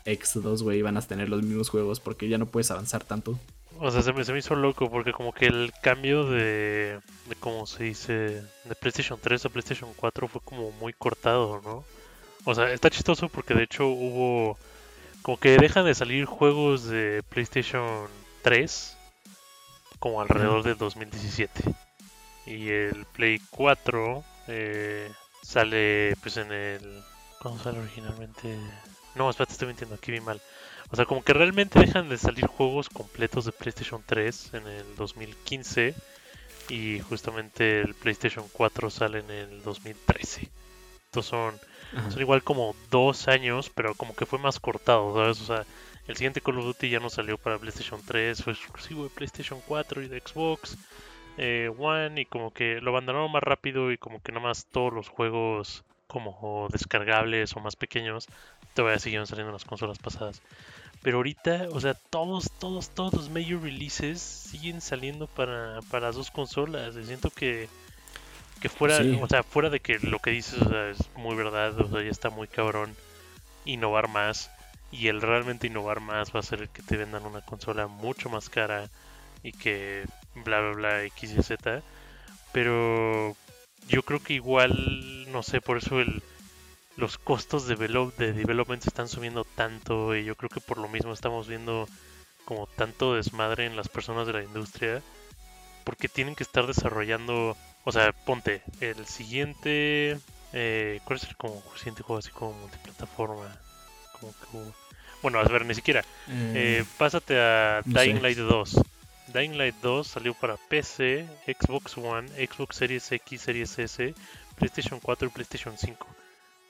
X2, 0.04 0.62
güey, 0.62 0.82
van 0.82 0.96
a 0.96 1.02
tener 1.02 1.28
los 1.28 1.42
mismos 1.42 1.68
juegos 1.68 2.00
porque 2.00 2.28
ya 2.28 2.38
no 2.38 2.46
puedes 2.46 2.70
avanzar 2.70 3.04
tanto. 3.04 3.38
O 3.78 3.90
sea, 3.90 4.02
se 4.02 4.12
me, 4.12 4.24
se 4.24 4.32
me 4.32 4.40
hizo 4.40 4.54
loco 4.54 4.90
porque 4.90 5.12
como 5.12 5.32
que 5.32 5.46
el 5.46 5.72
cambio 5.82 6.24
de, 6.24 7.00
de 7.28 7.34
cómo 7.38 7.66
se 7.66 7.84
dice, 7.84 8.12
de 8.64 8.74
PlayStation 8.78 9.18
3 9.20 9.46
a 9.46 9.48
PlayStation 9.48 9.90
4 9.96 10.28
fue 10.28 10.40
como 10.42 10.70
muy 10.72 10.92
cortado, 10.92 11.60
¿no? 11.64 11.84
O 12.44 12.54
sea, 12.54 12.72
está 12.72 12.90
chistoso 12.90 13.28
porque 13.28 13.54
de 13.54 13.62
hecho 13.62 13.86
hubo 13.86 14.58
como 15.22 15.38
que 15.38 15.58
dejan 15.58 15.84
de 15.84 15.94
salir 15.94 16.24
juegos 16.24 16.84
de 16.84 17.22
PlayStation 17.28 18.08
3 18.42 18.96
como 19.98 20.20
alrededor 20.20 20.62
del 20.62 20.76
2017. 20.78 21.62
Y 22.46 22.68
el 22.70 23.04
Play 23.12 23.40
4 23.50 24.24
eh, 24.48 25.12
sale 25.42 26.16
pues 26.22 26.38
en 26.38 26.50
el... 26.52 27.02
¿Cómo 27.40 27.58
sale 27.58 27.78
originalmente? 27.78 28.58
No, 29.14 29.28
espérate, 29.28 29.52
estoy 29.52 29.68
mintiendo, 29.68 29.96
aquí 29.96 30.12
vi 30.12 30.20
mal. 30.20 30.40
O 30.90 30.96
sea, 30.96 31.04
como 31.04 31.22
que 31.22 31.32
realmente 31.32 31.78
dejan 31.80 32.08
de 32.08 32.18
salir 32.18 32.46
juegos 32.46 32.88
completos 32.88 33.44
de 33.44 33.52
PlayStation 33.52 34.02
3 34.04 34.54
en 34.54 34.66
el 34.66 34.96
2015 34.96 35.94
y 36.68 37.00
justamente 37.00 37.80
el 37.80 37.94
PlayStation 37.94 38.46
4 38.52 38.90
sale 38.90 39.20
en 39.20 39.30
el 39.30 39.62
2013. 39.62 40.48
Estos 41.06 41.26
son, 41.26 41.58
Ajá. 41.96 42.10
son 42.10 42.20
igual 42.20 42.42
como 42.44 42.76
dos 42.90 43.26
años, 43.26 43.70
pero 43.74 43.94
como 43.94 44.14
que 44.14 44.26
fue 44.26 44.38
más 44.38 44.60
cortado, 44.60 45.12
¿sabes? 45.14 45.40
O 45.40 45.44
sea, 45.44 45.66
el 46.06 46.16
siguiente 46.16 46.40
Call 46.40 46.58
of 46.58 46.64
Duty 46.64 46.90
ya 46.90 47.00
no 47.00 47.10
salió 47.10 47.38
para 47.38 47.58
PlayStation 47.58 48.00
3, 48.04 48.42
fue 48.42 48.52
exclusivo 48.52 49.04
de 49.04 49.10
PlayStation 49.10 49.60
4 49.66 50.02
y 50.02 50.08
de 50.08 50.20
Xbox 50.20 50.76
eh, 51.36 51.70
One 51.76 52.20
y 52.20 52.26
como 52.26 52.52
que 52.52 52.80
lo 52.80 52.90
abandonaron 52.90 53.30
más 53.32 53.42
rápido 53.42 53.92
y 53.92 53.98
como 53.98 54.20
que 54.22 54.32
nada 54.32 54.46
más 54.46 54.66
todos 54.66 54.92
los 54.92 55.08
juegos 55.08 55.84
como 56.06 56.68
descargables 56.70 57.54
o 57.56 57.60
más 57.60 57.76
pequeños 57.76 58.26
todavía 58.74 58.98
siguieron 58.98 59.26
saliendo 59.26 59.50
en 59.50 59.54
las 59.54 59.64
consolas 59.64 59.98
pasadas. 59.98 60.42
Pero 61.02 61.18
ahorita, 61.18 61.68
o 61.72 61.80
sea, 61.80 61.94
todos, 61.94 62.50
todos, 62.58 62.90
todos 62.90 63.14
los 63.14 63.30
major 63.30 63.62
releases 63.62 64.20
siguen 64.20 64.80
saliendo 64.80 65.26
para, 65.26 65.80
para 65.90 66.08
las 66.08 66.16
dos 66.16 66.30
consolas. 66.30 66.94
Y 66.96 67.04
siento 67.06 67.30
que, 67.30 67.68
que 68.60 68.68
fuera, 68.68 68.98
Sí. 68.98 69.18
o 69.20 69.26
sea, 69.26 69.42
fuera 69.42 69.70
de 69.70 69.80
que 69.80 69.98
lo 70.00 70.18
que 70.18 70.30
dices 70.30 70.60
o 70.60 70.68
sea, 70.68 70.90
es 70.90 70.98
muy 71.16 71.34
verdad, 71.36 71.78
o 71.80 71.88
sea, 71.88 72.02
ya 72.02 72.10
está 72.10 72.28
muy 72.28 72.48
cabrón 72.48 72.94
innovar 73.64 74.08
más. 74.08 74.50
Y 74.92 75.08
el 75.08 75.22
realmente 75.22 75.68
innovar 75.68 76.00
más 76.00 76.34
va 76.34 76.40
a 76.40 76.42
ser 76.42 76.60
el 76.62 76.68
que 76.68 76.82
te 76.82 76.96
vendan 76.96 77.24
una 77.24 77.40
consola 77.42 77.86
mucho 77.86 78.28
más 78.28 78.50
cara 78.50 78.90
y 79.42 79.52
que 79.52 80.04
bla 80.34 80.60
bla 80.60 80.72
bla 80.72 81.04
X 81.04 81.32
y 81.38 81.42
Z. 81.42 81.82
Pero 82.52 83.36
yo 83.88 84.02
creo 84.02 84.20
que 84.22 84.34
igual, 84.34 85.30
no 85.32 85.42
sé, 85.42 85.60
por 85.60 85.78
eso 85.78 86.00
el, 86.00 86.22
los 87.00 87.18
costos 87.18 87.66
de, 87.66 87.76
develop- 87.76 88.14
de 88.16 88.32
development 88.32 88.86
están 88.86 89.08
subiendo 89.08 89.44
tanto 89.44 90.14
y 90.14 90.24
yo 90.24 90.36
creo 90.36 90.48
que 90.50 90.60
por 90.60 90.78
lo 90.78 90.88
mismo 90.88 91.12
estamos 91.12 91.48
viendo 91.48 91.88
como 92.44 92.66
tanto 92.66 93.14
desmadre 93.14 93.66
en 93.66 93.76
las 93.76 93.88
personas 93.88 94.26
de 94.26 94.32
la 94.34 94.42
industria 94.42 95.02
porque 95.84 96.08
tienen 96.08 96.34
que 96.36 96.42
estar 96.44 96.66
desarrollando, 96.66 97.56
o 97.84 97.92
sea, 97.92 98.12
ponte, 98.12 98.62
el 98.80 99.06
siguiente, 99.06 100.18
eh, 100.52 101.00
¿cuál 101.04 101.18
es 101.18 101.24
el 101.24 101.36
como, 101.36 101.62
siguiente 101.76 102.02
juego 102.02 102.18
así 102.18 102.30
como 102.30 102.52
multiplataforma? 102.52 103.56
Como 104.20 104.32
que, 104.32 104.72
bueno, 105.22 105.38
a 105.40 105.44
ver, 105.44 105.64
ni 105.64 105.74
siquiera. 105.74 106.04
Eh, 106.54 106.84
pásate 106.98 107.38
a 107.40 107.82
Dying 107.84 108.22
Light 108.22 108.38
2. 108.38 108.80
Dying 109.32 109.56
Light 109.56 109.76
2 109.82 110.06
salió 110.06 110.34
para 110.34 110.56
PC, 110.56 111.26
Xbox 111.46 111.96
One, 111.96 112.28
Xbox 112.46 112.76
Series 112.76 113.10
X, 113.12 113.40
Series 113.40 113.78
S, 113.78 114.14
PlayStation 114.56 115.00
4 115.00 115.28
y 115.28 115.30
PlayStation 115.30 115.76
5. 115.78 116.06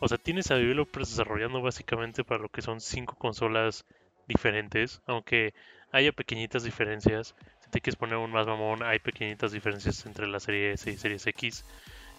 O 0.01 0.09
sea, 0.09 0.17
tienes 0.17 0.51
a 0.51 0.57
developers 0.57 1.11
desarrollando 1.11 1.61
básicamente 1.61 2.25
para 2.25 2.41
lo 2.41 2.49
que 2.49 2.63
son 2.63 2.81
cinco 2.81 3.17
consolas 3.17 3.85
diferentes, 4.27 5.03
aunque 5.07 5.53
haya 5.93 6.11
pequeñitas 6.11 6.65
diferencias. 6.65 7.35
Si 7.63 7.71
te 7.71 7.83
quieres 7.83 7.97
poner 7.97 8.17
un 8.17 8.33
más 8.33 8.47
mamón, 8.47 8.83
hay 8.83 8.99
pequeñitas 8.99 9.53
diferencias 9.53 10.07
entre 10.07 10.27
la 10.27 10.41
serie 10.41 10.73
S 10.73 10.91
y 10.91 10.97
Series 10.97 11.27
X. 11.27 11.65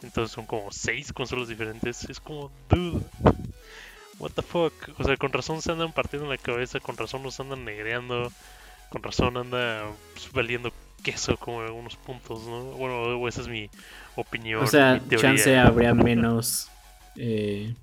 Entonces 0.03 0.31
son 0.31 0.45
como 0.45 0.71
seis 0.71 1.11
consolas 1.11 1.47
diferentes. 1.47 2.07
Es 2.07 2.19
como, 2.19 2.51
dude, 2.69 3.03
what 4.19 4.31
the 4.31 4.43
fuck. 4.43 4.73
O 4.99 5.03
sea, 5.03 5.17
con 5.17 5.33
razón 5.33 5.63
se 5.63 5.71
andan 5.71 5.91
partiendo 5.91 6.29
la 6.29 6.37
cabeza, 6.37 6.79
con 6.79 6.97
razón 6.97 7.23
nos 7.23 7.39
andan 7.39 7.65
negreando, 7.65 8.31
con 8.89 9.01
razón 9.01 9.37
anda 9.37 9.87
pues, 10.13 10.31
valiendo 10.31 10.71
queso 11.01 11.35
como 11.35 11.61
en 11.61 11.67
algunos 11.67 11.95
puntos, 11.95 12.45
¿no? 12.45 12.63
Bueno, 12.73 13.27
esa 13.27 13.41
es 13.41 13.47
mi 13.47 13.71
opinión. 14.15 14.63
O 14.63 14.67
sea, 14.67 15.01
chance 15.17 15.57
habría 15.57 15.95
menos 15.95 16.69
eh, 17.15 17.73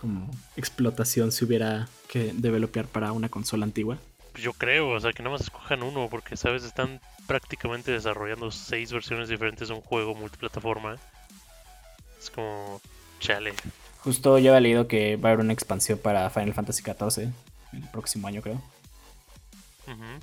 como 0.00 0.30
explotación 0.56 1.32
si 1.32 1.44
hubiera 1.44 1.88
que 2.08 2.32
developear 2.34 2.86
para 2.86 3.12
una 3.12 3.28
consola 3.28 3.64
antigua. 3.64 3.98
Pues 4.32 4.44
yo 4.44 4.52
creo, 4.52 4.90
o 4.90 5.00
sea, 5.00 5.12
que 5.12 5.22
nada 5.22 5.34
más 5.36 5.42
escojan 5.42 5.82
uno, 5.82 6.08
porque, 6.10 6.36
¿sabes? 6.36 6.64
Están 6.64 7.00
prácticamente 7.26 7.92
desarrollando 7.92 8.50
seis 8.50 8.92
versiones 8.92 9.28
diferentes 9.28 9.68
de 9.68 9.74
un 9.74 9.80
juego 9.80 10.14
multiplataforma. 10.14 10.96
Es 12.18 12.30
como, 12.30 12.80
chale. 13.20 13.52
Justo 13.98 14.38
yo 14.38 14.50
había 14.50 14.60
leído 14.60 14.88
que 14.88 15.16
va 15.16 15.28
a 15.28 15.32
haber 15.32 15.44
una 15.44 15.52
expansión 15.52 15.98
para 15.98 16.28
Final 16.30 16.54
Fantasy 16.54 16.82
XIV 16.82 17.30
el 17.72 17.88
próximo 17.92 18.26
año, 18.26 18.42
creo. 18.42 18.60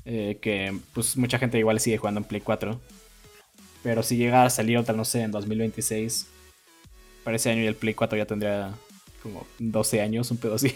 Eh, 0.06 0.40
que 0.42 0.78
pues 0.94 1.16
mucha 1.18 1.38
gente 1.38 1.60
igual 1.60 1.80
sigue 1.80 1.98
jugando 1.98 2.20
en 2.20 2.26
Play 2.26 2.42
4. 2.42 2.80
Pero 3.84 4.04
si 4.04 4.18
llega 4.18 4.44
a 4.44 4.50
salir 4.50 4.78
otra, 4.78 4.94
no 4.94 5.06
sé, 5.06 5.22
en 5.22 5.32
2026, 5.32 6.28
para 7.24 7.38
ese 7.38 7.50
año 7.50 7.64
y 7.64 7.68
el 7.68 7.76
Play 7.76 7.94
4 7.94 8.18
ya 8.18 8.26
tendría 8.26 8.74
como 9.22 9.46
12 9.60 10.02
años, 10.02 10.32
un 10.32 10.38
pedo 10.38 10.56
así. 10.56 10.74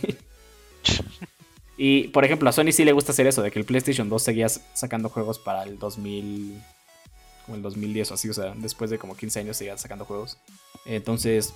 y 1.78 2.10
por 2.10 2.26
ejemplo, 2.26 2.50
a 2.50 2.54
Sony 2.54 2.72
sí 2.72 2.84
le 2.86 2.92
gusta 2.92 3.12
hacer 3.12 3.28
eso, 3.28 3.42
de 3.42 3.52
que 3.52 3.60
el 3.60 3.66
PlayStation 3.66 4.10
2 4.10 4.22
seguía 4.22 4.50
sacando 4.50 5.10
juegos 5.10 5.40
para 5.40 5.64
el 5.64 5.80
2000, 5.80 6.62
como 7.46 7.56
el 7.56 7.62
2010 7.62 8.12
o 8.12 8.14
así, 8.14 8.30
o 8.30 8.34
sea, 8.34 8.54
después 8.56 8.90
de 8.90 8.98
como 8.98 9.16
15 9.16 9.40
años 9.40 9.58
seguía 9.58 9.78
sacando 9.78 10.06
juegos. 10.06 10.38
Entonces, 10.86 11.54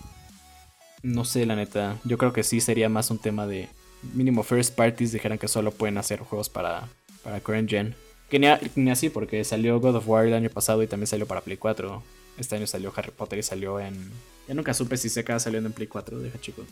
no 1.03 1.25
sé, 1.25 1.45
la 1.45 1.55
neta, 1.55 1.97
yo 2.03 2.17
creo 2.17 2.33
que 2.33 2.43
sí 2.43 2.61
sería 2.61 2.89
más 2.89 3.11
un 3.11 3.19
tema 3.19 3.47
de 3.47 3.69
mínimo 4.13 4.43
first 4.43 4.75
parties 4.75 5.11
dijeran 5.11 5.37
que 5.37 5.47
solo 5.47 5.71
pueden 5.71 5.97
hacer 5.97 6.19
juegos 6.19 6.49
para, 6.49 6.87
para 7.23 7.39
current 7.39 7.69
gen. 7.69 7.95
Que 8.29 8.39
ni, 8.39 8.47
ni 8.75 8.91
así, 8.91 9.09
porque 9.09 9.43
salió 9.43 9.79
God 9.79 9.95
of 9.95 10.07
War 10.07 10.25
el 10.25 10.33
año 10.33 10.49
pasado 10.49 10.83
y 10.83 10.87
también 10.87 11.07
salió 11.07 11.25
para 11.25 11.41
Play 11.41 11.57
4. 11.57 12.03
Este 12.37 12.55
año 12.55 12.67
salió 12.67 12.91
Harry 12.95 13.11
Potter 13.11 13.39
y 13.39 13.43
salió 13.43 13.79
en. 13.79 14.11
Ya 14.47 14.53
nunca 14.53 14.73
supe 14.73 14.97
si 14.97 15.09
se 15.09 15.19
acaba 15.19 15.39
saliendo 15.39 15.67
en 15.67 15.73
Play 15.73 15.87
4, 15.87 16.19
deja 16.19 16.39
chico. 16.39 16.63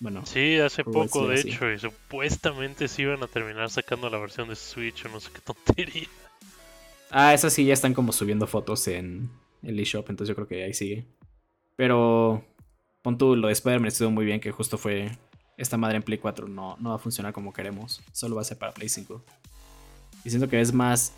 Bueno. 0.00 0.24
Sí, 0.26 0.58
hace 0.58 0.84
poco, 0.84 1.28
de 1.28 1.40
hecho, 1.40 1.70
y 1.70 1.78
supuestamente 1.78 2.88
se 2.88 3.02
iban 3.02 3.22
a 3.22 3.26
terminar 3.26 3.70
sacando 3.70 4.10
la 4.10 4.18
versión 4.18 4.48
de 4.48 4.56
Switch 4.56 5.04
o 5.06 5.08
no 5.08 5.20
sé 5.20 5.30
qué 5.32 5.40
tontería. 5.40 6.08
Ah, 7.10 7.32
esas 7.32 7.52
sí 7.52 7.64
ya 7.64 7.74
están 7.74 7.94
como 7.94 8.12
subiendo 8.12 8.46
fotos 8.46 8.88
en 8.88 9.30
el 9.62 9.78
eShop, 9.78 10.10
entonces 10.10 10.28
yo 10.28 10.34
creo 10.34 10.48
que 10.48 10.64
ahí 10.64 10.74
sigue. 10.74 11.04
Pero. 11.76 12.44
Pon 13.02 13.18
tú, 13.18 13.36
lo 13.36 13.48
de 13.48 13.52
Spider-Man 13.52 13.88
estuvo 13.88 14.10
muy 14.10 14.24
bien, 14.24 14.40
que 14.40 14.50
justo 14.50 14.78
fue. 14.78 15.10
Esta 15.56 15.76
madre 15.76 15.96
en 15.96 16.02
Play 16.02 16.18
4 16.18 16.48
no, 16.48 16.76
no 16.80 16.90
va 16.90 16.96
a 16.96 16.98
funcionar 16.98 17.32
como 17.32 17.52
queremos. 17.52 18.02
Solo 18.12 18.34
va 18.34 18.42
a 18.42 18.44
ser 18.44 18.58
para 18.58 18.72
Play 18.72 18.88
5. 18.88 19.22
Y 20.24 20.30
siento 20.30 20.48
que 20.48 20.60
es 20.60 20.72
más 20.72 21.12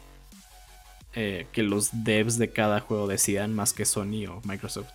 eh, 1.14 1.46
que 1.52 1.62
los 1.62 2.04
devs 2.04 2.36
de 2.36 2.50
cada 2.50 2.80
juego 2.80 3.06
decidan 3.06 3.54
más 3.54 3.72
que 3.72 3.86
Sony 3.86 4.26
o 4.28 4.42
Microsoft. 4.44 4.90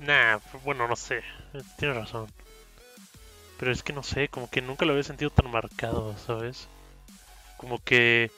Nah, 0.00 0.38
bueno, 0.64 0.86
no 0.86 0.96
sé. 0.96 1.22
Tienes 1.78 1.96
razón. 1.96 2.28
Pero 3.58 3.72
es 3.72 3.82
que 3.82 3.92
no 3.92 4.02
sé, 4.02 4.28
como 4.28 4.48
que 4.48 4.62
nunca 4.62 4.84
lo 4.84 4.92
había 4.92 5.02
sentido 5.02 5.30
tan 5.30 5.50
marcado, 5.50 6.16
¿sabes? 6.18 6.68
Como 7.56 7.82
que 7.82 8.30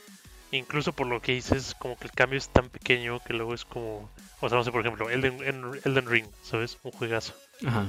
incluso 0.51 0.93
por 0.93 1.07
lo 1.07 1.21
que 1.21 1.33
dices, 1.33 1.75
como 1.79 1.97
que 1.99 2.05
el 2.05 2.13
cambio 2.13 2.39
es 2.39 2.49
tan 2.49 2.71
pequeño 2.71 3.21
que 3.21 3.35
luego 3.35 3.55
es 3.55 3.65
como... 3.65 4.11
O 4.41 4.49
sea, 4.49 4.57
no 4.57 4.65
sé, 4.65 4.73
por 4.73 4.81
ejemplo, 4.81 5.11
Elden, 5.11 5.43
Elden 5.85 6.07
Ring, 6.07 6.27
¿sabes? 6.43 6.79
Un 6.83 6.93
juegazo. 6.93 7.35
Ajá. 7.67 7.87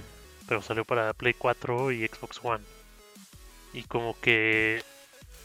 Pero 0.48 0.62
salió 0.62 0.84
para 0.84 1.14
Play 1.14 1.34
4 1.34 1.92
y 1.92 2.06
Xbox 2.06 2.42
One. 2.44 2.64
Y 3.74 3.84
como 3.84 4.20
que 4.20 4.84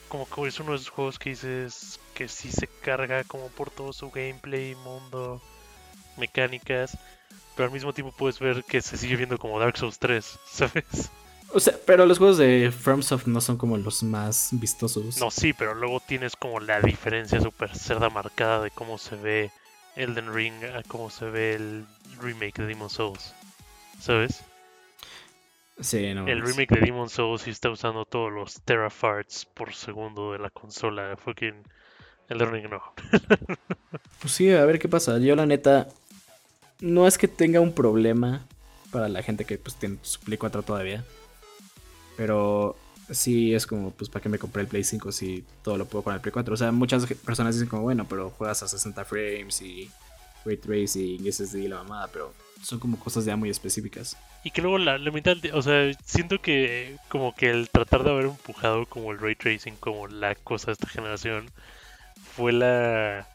como 0.08 0.28
que 0.28 0.46
es 0.48 0.60
uno 0.60 0.70
de 0.70 0.76
esos 0.76 0.88
juegos 0.88 1.18
que 1.18 1.30
dices 1.30 2.00
que 2.14 2.28
sí 2.28 2.50
se 2.50 2.66
carga 2.66 3.24
como 3.24 3.48
por 3.48 3.70
todo 3.70 3.92
su 3.92 4.10
gameplay, 4.10 4.74
mundo, 4.76 5.42
mecánicas, 6.16 6.96
pero 7.56 7.66
al 7.66 7.72
mismo 7.72 7.92
tiempo 7.92 8.14
puedes 8.16 8.38
ver 8.38 8.62
que 8.64 8.82
se 8.82 8.96
sigue 8.96 9.16
viendo 9.16 9.38
como 9.38 9.58
Dark 9.58 9.76
Souls 9.76 9.98
3, 9.98 10.38
¿sabes? 10.46 11.10
O 11.52 11.60
sea, 11.60 11.74
pero 11.86 12.06
los 12.06 12.18
juegos 12.18 12.38
de 12.38 12.70
FromSoft 12.70 13.26
no 13.26 13.40
son 13.40 13.56
como 13.56 13.78
los 13.78 14.02
más 14.02 14.50
vistosos. 14.52 15.18
No, 15.18 15.30
sí, 15.30 15.52
pero 15.52 15.74
luego 15.74 16.00
tienes 16.00 16.36
como 16.36 16.60
la 16.60 16.80
diferencia 16.80 17.40
super 17.40 17.74
cerda 17.74 18.10
marcada 18.10 18.60
de 18.60 18.70
cómo 18.70 18.98
se 18.98 19.16
ve 19.16 19.50
Elden 19.94 20.34
Ring 20.34 20.64
a 20.64 20.82
cómo 20.82 21.08
se 21.08 21.24
ve 21.26 21.54
el 21.54 21.86
remake 22.20 22.60
de 22.60 22.66
Demon 22.66 22.90
Souls, 22.90 23.32
¿sabes? 24.00 24.44
El 25.78 26.40
remake 26.40 26.74
de 26.74 26.80
Demon 26.80 27.10
Souls 27.10 27.42
sí 27.42 27.50
está 27.50 27.68
usando 27.68 28.06
todos 28.06 28.32
los 28.32 28.62
terafarts 28.62 29.44
por 29.44 29.74
segundo 29.74 30.32
de 30.32 30.38
la 30.38 30.48
consola. 30.48 31.16
Fucking. 31.18 31.62
El 32.28 32.40
ring 32.50 32.68
no. 32.68 32.82
pues 34.20 34.32
sí, 34.32 34.50
a 34.50 34.64
ver 34.64 34.78
qué 34.78 34.88
pasa. 34.88 35.18
Yo, 35.18 35.36
la 35.36 35.44
neta. 35.44 35.88
No 36.80 37.06
es 37.06 37.18
que 37.18 37.28
tenga 37.28 37.60
un 37.60 37.72
problema 37.72 38.46
para 38.90 39.08
la 39.08 39.22
gente 39.22 39.44
que 39.44 39.58
pues 39.58 39.76
tiene 39.76 39.98
su 40.02 40.20
Play 40.20 40.38
4 40.38 40.62
todavía. 40.62 41.04
Pero 42.16 42.76
sí 43.10 43.54
es 43.54 43.66
como, 43.66 43.90
pues, 43.90 44.10
¿para 44.10 44.22
qué 44.22 44.28
me 44.28 44.38
compré 44.38 44.62
el 44.62 44.68
Play 44.68 44.84
5 44.84 45.12
si 45.12 45.44
todo 45.62 45.76
lo 45.76 45.86
puedo 45.86 46.02
con 46.02 46.14
el 46.14 46.20
Play 46.20 46.32
4? 46.32 46.54
O 46.54 46.56
sea, 46.56 46.72
muchas 46.72 47.06
personas 47.06 47.54
dicen 47.54 47.68
como, 47.68 47.82
bueno, 47.82 48.06
pero 48.08 48.30
juegas 48.30 48.62
a 48.62 48.68
60 48.68 49.04
frames 49.04 49.60
y 49.62 49.90
Ray 50.44 50.56
Tracing, 50.56 51.30
SSD 51.30 51.56
y 51.56 51.68
la 51.68 51.82
mamada, 51.82 52.08
pero 52.12 52.32
son 52.62 52.78
como 52.78 52.98
cosas 52.98 53.24
ya 53.24 53.36
muy 53.36 53.50
específicas. 53.50 54.16
Y 54.44 54.50
que 54.50 54.62
luego 54.62 54.78
la, 54.78 54.98
la 54.98 55.10
mitad, 55.10 55.36
o 55.52 55.62
sea, 55.62 55.92
siento 56.04 56.40
que 56.40 56.96
como 57.08 57.34
que 57.34 57.50
el 57.50 57.68
tratar 57.68 58.04
de 58.04 58.10
haber 58.10 58.26
empujado 58.26 58.86
como 58.86 59.12
el 59.12 59.18
ray 59.18 59.34
tracing 59.34 59.76
como 59.76 60.06
la 60.06 60.34
cosa 60.34 60.66
de 60.66 60.72
esta 60.74 60.88
generación 60.88 61.50
fue 62.34 62.52
la 62.52 63.28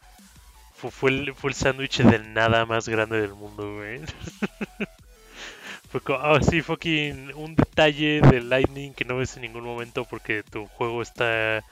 fue, 0.89 1.11
el, 1.11 1.33
fue 1.35 1.51
el 1.51 1.55
sándwich 1.55 1.99
del 1.99 2.33
nada 2.33 2.65
más 2.65 2.89
grande 2.89 3.21
del 3.21 3.33
mundo, 3.33 3.75
güey. 3.75 3.99
fue 5.91 6.01
como, 6.01 6.19
oh 6.19 6.41
sí, 6.41 6.61
fucking 6.61 7.33
un 7.35 7.55
detalle 7.55 8.21
de 8.21 8.41
Lightning 8.41 8.93
que 8.93 9.05
no 9.05 9.17
ves 9.17 9.35
en 9.35 9.43
ningún 9.43 9.63
momento 9.63 10.05
porque 10.05 10.41
tu 10.43 10.65
juego 10.67 11.01
está 11.01 11.63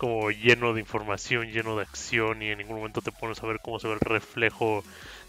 como 0.00 0.30
lleno 0.30 0.72
de 0.72 0.80
información, 0.80 1.52
lleno 1.52 1.76
de 1.76 1.82
acción 1.82 2.42
y 2.42 2.48
en 2.48 2.56
ningún 2.56 2.78
momento 2.78 3.02
te 3.02 3.12
pones 3.12 3.42
a 3.42 3.46
ver 3.46 3.60
cómo 3.62 3.78
se 3.78 3.86
ve 3.86 3.94
el 3.94 4.00
reflejo 4.00 4.82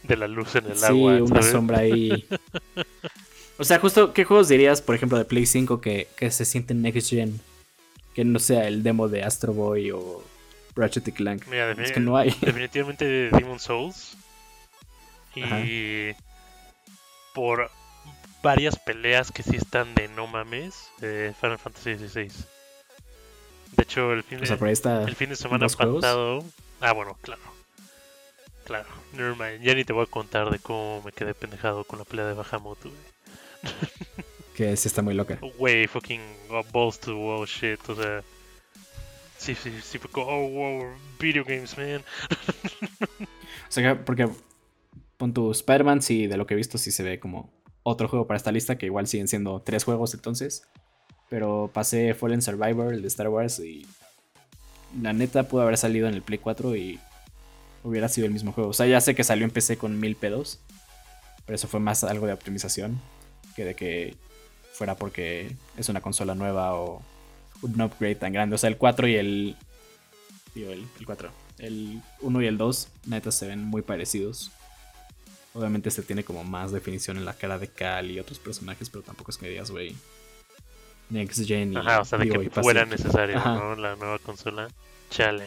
de 0.03 0.15
la 0.15 0.29
luz 0.29 0.55
en 0.55 0.65
el 0.65 0.81
agua. 0.81 1.17
Sí, 1.17 1.21
una 1.21 1.41
sombra 1.41 1.79
ahí. 1.79 2.25
o 3.57 3.65
sea, 3.65 3.79
justo, 3.79 4.13
¿qué 4.13 4.23
juegos 4.23 4.47
dirías, 4.47 4.81
por 4.81 4.95
ejemplo, 4.95 5.17
de 5.17 5.25
Play 5.25 5.45
5 5.45 5.81
que, 5.81 6.07
se 6.29 6.45
sienten 6.45 6.81
next 6.81 7.09
gen? 7.09 7.41
Que 8.15 8.23
no 8.23 8.39
sea 8.39 8.65
el 8.65 8.81
demo 8.81 9.09
de 9.09 9.23
Astro 9.23 9.51
Boy 9.53 9.91
o 9.91 10.23
Ratchet 10.75 11.07
y 11.07 11.11
Clank. 11.11 11.47
es 11.79 11.91
que 11.91 11.99
no 11.99 12.17
hay. 12.17 12.29
Definitivamente 12.41 13.29
Demon 13.31 13.59
Souls. 13.59 14.17
Y 15.35 16.13
por 17.33 17.71
varias 18.43 18.77
peleas 18.77 19.31
que 19.31 19.43
sí 19.43 19.55
están 19.55 19.93
de 19.95 20.07
no 20.09 20.27
mames, 20.27 20.89
eh, 21.01 21.33
Final 21.39 21.57
Fantasy 21.57 21.95
XVI. 21.95 22.29
De 23.77 23.83
hecho, 23.83 24.11
el 24.11 24.23
fin, 24.23 24.39
de, 24.41 25.03
el 25.07 25.15
fin 25.15 25.29
de 25.29 25.35
semana 25.35 25.67
pasado. 25.67 26.43
Ah, 26.81 26.91
bueno, 26.91 27.17
claro. 27.21 27.41
Claro, 28.65 28.89
nevermind. 29.13 29.63
Ya 29.63 29.73
ni 29.73 29.85
te 29.85 29.93
voy 29.93 30.03
a 30.03 30.05
contar 30.07 30.49
de 30.49 30.59
cómo 30.59 31.01
me 31.03 31.11
quedé 31.11 31.33
pendejado 31.33 31.83
con 31.83 31.99
la 31.99 32.05
pelea 32.05 32.25
de 32.25 32.33
Bahamut, 32.33 32.77
que 34.55 34.75
sí 34.77 34.87
está 34.87 35.01
muy 35.01 35.13
loca. 35.13 35.39
Wey, 35.57 35.87
fucking 35.87 36.21
balls 36.71 36.99
to 36.99 37.11
the 37.11 37.17
wall 37.17 37.45
shit. 37.45 37.79
O 37.89 37.95
sea. 37.95 38.23
Como, 40.11 40.27
oh, 40.27 40.49
wow, 40.49 40.85
video 41.19 41.43
games, 41.43 41.77
man. 41.77 42.03
o 43.21 43.25
sea, 43.69 44.03
porque. 44.03 44.29
Pon 45.17 45.33
tu 45.33 45.51
Spider-Man, 45.51 46.01
sí, 46.01 46.25
de 46.25 46.35
lo 46.35 46.47
que 46.47 46.55
he 46.55 46.57
visto, 46.57 46.79
sí 46.79 46.91
se 46.91 47.03
ve 47.03 47.19
como 47.19 47.51
otro 47.83 48.07
juego 48.07 48.25
para 48.25 48.37
esta 48.37 48.51
lista, 48.51 48.77
que 48.77 48.87
igual 48.87 49.05
siguen 49.05 49.27
siendo 49.27 49.61
tres 49.61 49.83
juegos 49.83 50.13
entonces. 50.15 50.63
Pero 51.29 51.69
pasé 51.71 52.13
Fallen 52.13 52.41
Survivor, 52.41 52.93
el 52.93 53.01
de 53.01 53.07
Star 53.07 53.29
Wars, 53.29 53.59
y 53.59 53.85
la 54.99 55.13
neta 55.13 55.43
pudo 55.43 55.61
haber 55.61 55.77
salido 55.77 56.07
en 56.07 56.15
el 56.15 56.21
Play 56.21 56.39
4 56.39 56.75
y 56.75 56.99
hubiera 57.83 58.09
sido 58.09 58.27
el 58.27 58.33
mismo 58.33 58.51
juego. 58.51 58.71
O 58.71 58.73
sea, 58.73 58.87
ya 58.87 58.99
sé 58.99 59.15
que 59.15 59.23
salió 59.23 59.45
en 59.45 59.51
PC 59.51 59.77
con 59.77 59.99
mil 59.99 60.15
pedos, 60.15 60.59
pero 61.45 61.55
eso 61.55 61.67
fue 61.67 61.79
más 61.79 62.03
algo 62.03 62.27
de 62.27 62.33
optimización 62.33 62.99
que 63.55 63.65
de 63.65 63.75
que 63.75 64.15
fuera 64.73 64.95
porque 64.95 65.55
es 65.77 65.89
una 65.89 66.01
consola 66.01 66.35
nueva 66.35 66.73
o 66.75 67.01
un 67.61 67.81
upgrade 67.81 68.15
tan 68.15 68.33
grande. 68.33 68.55
O 68.55 68.57
sea, 68.57 68.69
el 68.69 68.77
4 68.77 69.07
y 69.07 69.15
el. 69.15 69.55
Digo, 70.55 70.71
el, 70.71 70.85
el 70.99 71.05
4. 71.05 71.31
El 71.59 72.01
1 72.21 72.41
y 72.41 72.47
el 72.47 72.57
2, 72.57 72.87
neta, 73.07 73.31
se 73.31 73.47
ven 73.47 73.63
muy 73.63 73.81
parecidos. 73.81 74.51
Obviamente 75.53 75.89
este 75.89 76.01
tiene 76.01 76.23
como 76.23 76.43
más 76.43 76.71
definición 76.71 77.17
en 77.17 77.25
la 77.25 77.33
cara 77.33 77.59
de 77.59 77.67
Cal 77.67 78.09
y 78.09 78.19
otros 78.19 78.39
personajes, 78.39 78.89
pero 78.89 79.03
tampoco 79.03 79.31
es 79.31 79.37
que 79.37 79.49
digas, 79.49 79.69
güey. 79.69 79.95
Next 81.09 81.45
Gen 81.45 81.73
y 81.73 81.77
Ajá, 81.77 81.99
o 82.01 82.05
sea, 82.05 82.17
de 82.17 82.25
digo, 82.25 82.39
que 82.41 82.49
pase- 82.49 82.61
fuera 82.61 82.85
necesario, 82.85 83.37
Ajá. 83.37 83.55
¿no? 83.55 83.75
La 83.75 83.95
nueva 83.97 84.17
consola. 84.19 84.69
Chale. 85.09 85.45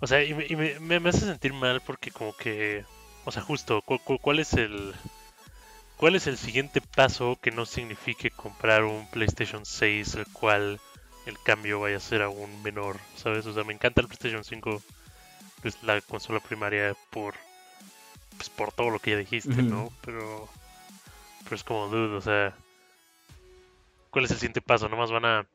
O 0.00 0.06
sea, 0.06 0.22
y, 0.24 0.32
me, 0.34 0.46
y 0.48 0.54
me- 0.56 0.78
me- 0.80 1.00
me 1.00 1.08
hace 1.08 1.20
sentir 1.20 1.52
mal 1.52 1.80
porque 1.80 2.10
como 2.12 2.36
que... 2.36 2.84
O 3.24 3.32
sea, 3.32 3.42
justo, 3.42 3.82
cu- 3.82 3.98
cu- 3.98 4.18
¿cuál 4.18 4.38
es 4.38 4.52
el... 4.54 4.94
¿Cuál 5.96 6.14
es 6.16 6.26
el 6.28 6.36
siguiente 6.38 6.80
paso 6.80 7.38
que 7.40 7.50
no 7.52 7.66
signifique 7.66 8.30
comprar 8.30 8.84
un 8.84 9.08
PlayStation 9.10 9.64
6 9.64 10.14
el 10.16 10.26
cual 10.28 10.80
el 11.26 11.38
cambio 11.38 11.80
vaya 11.80 11.96
a 11.96 12.00
ser 12.00 12.22
aún 12.22 12.62
menor? 12.62 12.98
¿Sabes? 13.16 13.46
O 13.46 13.52
sea, 13.52 13.64
me 13.64 13.72
encanta 13.72 14.00
el 14.00 14.08
PlayStation 14.08 14.44
5, 14.44 14.82
pues 15.62 15.82
la 15.82 16.00
consola 16.00 16.40
primaria 16.40 16.94
por... 17.10 17.34
Pues 18.36 18.48
por 18.48 18.72
todo 18.72 18.90
lo 18.90 18.98
que 18.98 19.12
ya 19.12 19.16
dijiste. 19.16 19.62
¿no? 19.62 19.92
Pero... 20.04 20.48
Pero 21.44 21.56
es 21.56 21.64
como, 21.64 21.88
dude, 21.88 22.16
o 22.16 22.20
sea... 22.20 22.54
¿Cuál 24.10 24.26
es 24.26 24.30
el 24.30 24.38
siguiente 24.38 24.60
paso? 24.60 24.88
Nomás 24.88 25.10
van 25.10 25.24
a 25.24 25.46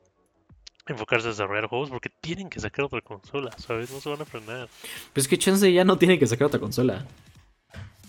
enfocarse 0.88 1.28
a 1.28 1.30
desarrollar 1.30 1.66
juegos 1.66 1.90
porque 1.90 2.10
tienen 2.20 2.48
que 2.48 2.60
sacar 2.60 2.84
otra 2.86 3.00
consola, 3.00 3.50
¿sabes? 3.58 3.90
No 3.90 4.00
se 4.00 4.08
van 4.08 4.22
a 4.22 4.24
frenar. 4.24 4.68
Pues 5.12 5.24
es 5.24 5.28
que 5.28 5.38
Chance 5.38 5.72
ya 5.72 5.84
no 5.84 5.98
tiene 5.98 6.18
que 6.18 6.26
sacar 6.26 6.46
otra 6.46 6.60
consola. 6.60 7.06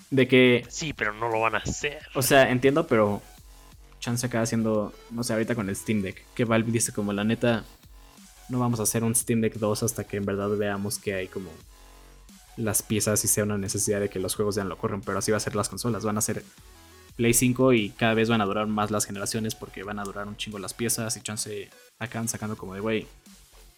De 0.10 0.28
que 0.28 0.66
Sí, 0.70 0.94
pero 0.94 1.14
no 1.14 1.30
lo 1.30 1.40
van 1.42 1.56
a 1.56 1.60
hacer. 1.60 2.02
O 2.16 2.22
sea, 2.22 2.50
entiendo, 2.50 2.88
pero 2.88 3.22
Chance 4.00 4.26
acaba 4.26 4.44
haciendo, 4.44 4.94
no 5.12 5.24
sé, 5.24 5.34
ahorita 5.34 5.56
con 5.56 5.68
el 5.70 5.76
Steam 5.76 6.02
Deck, 6.02 6.24
que 6.34 6.46
Valve 6.46 6.72
dice 6.72 6.94
como 6.94 7.12
la 7.14 7.24
neta, 7.24 7.66
no 8.50 8.60
vamos 8.60 8.80
a 8.80 8.84
hacer 8.84 9.04
un 9.04 9.14
Steam 9.16 9.42
Deck 9.42 9.56
2 9.56 9.84
hasta 9.84 10.06
que 10.06 10.18
en 10.18 10.26
verdad 10.26 10.50
veamos 10.50 10.98
que 11.00 11.14
hay 11.14 11.28
como 11.28 11.50
las 12.58 12.82
piezas 12.82 13.24
y 13.24 13.28
sea 13.28 13.44
una 13.44 13.58
necesidad 13.58 14.00
de 14.00 14.10
que 14.10 14.20
los 14.20 14.36
juegos 14.36 14.56
ya 14.56 14.64
lo 14.64 14.78
corren, 14.78 15.02
pero 15.02 15.18
así 15.20 15.32
va 15.32 15.38
a 15.38 15.42
ser 15.42 15.56
las 15.56 15.70
consolas, 15.70 16.04
van 16.04 16.18
a 16.18 16.22
ser 16.22 16.44
Play 17.16 17.34
5 17.34 17.74
y 17.74 17.90
cada 17.90 18.14
vez 18.14 18.30
van 18.30 18.40
a 18.42 18.46
durar 18.46 18.68
más 18.68 18.92
las 18.92 19.06
generaciones 19.06 19.54
porque 19.56 19.84
van 19.84 20.00
a 20.00 20.04
durar 20.04 20.28
un 20.28 20.38
chingo 20.38 20.58
las 20.60 20.74
piezas 20.74 21.16
y 21.18 21.22
Chance 21.22 21.70
acaban 22.00 22.28
sacando 22.30 22.56
como 22.58 22.74
de, 22.74 22.80
güey, 22.80 23.08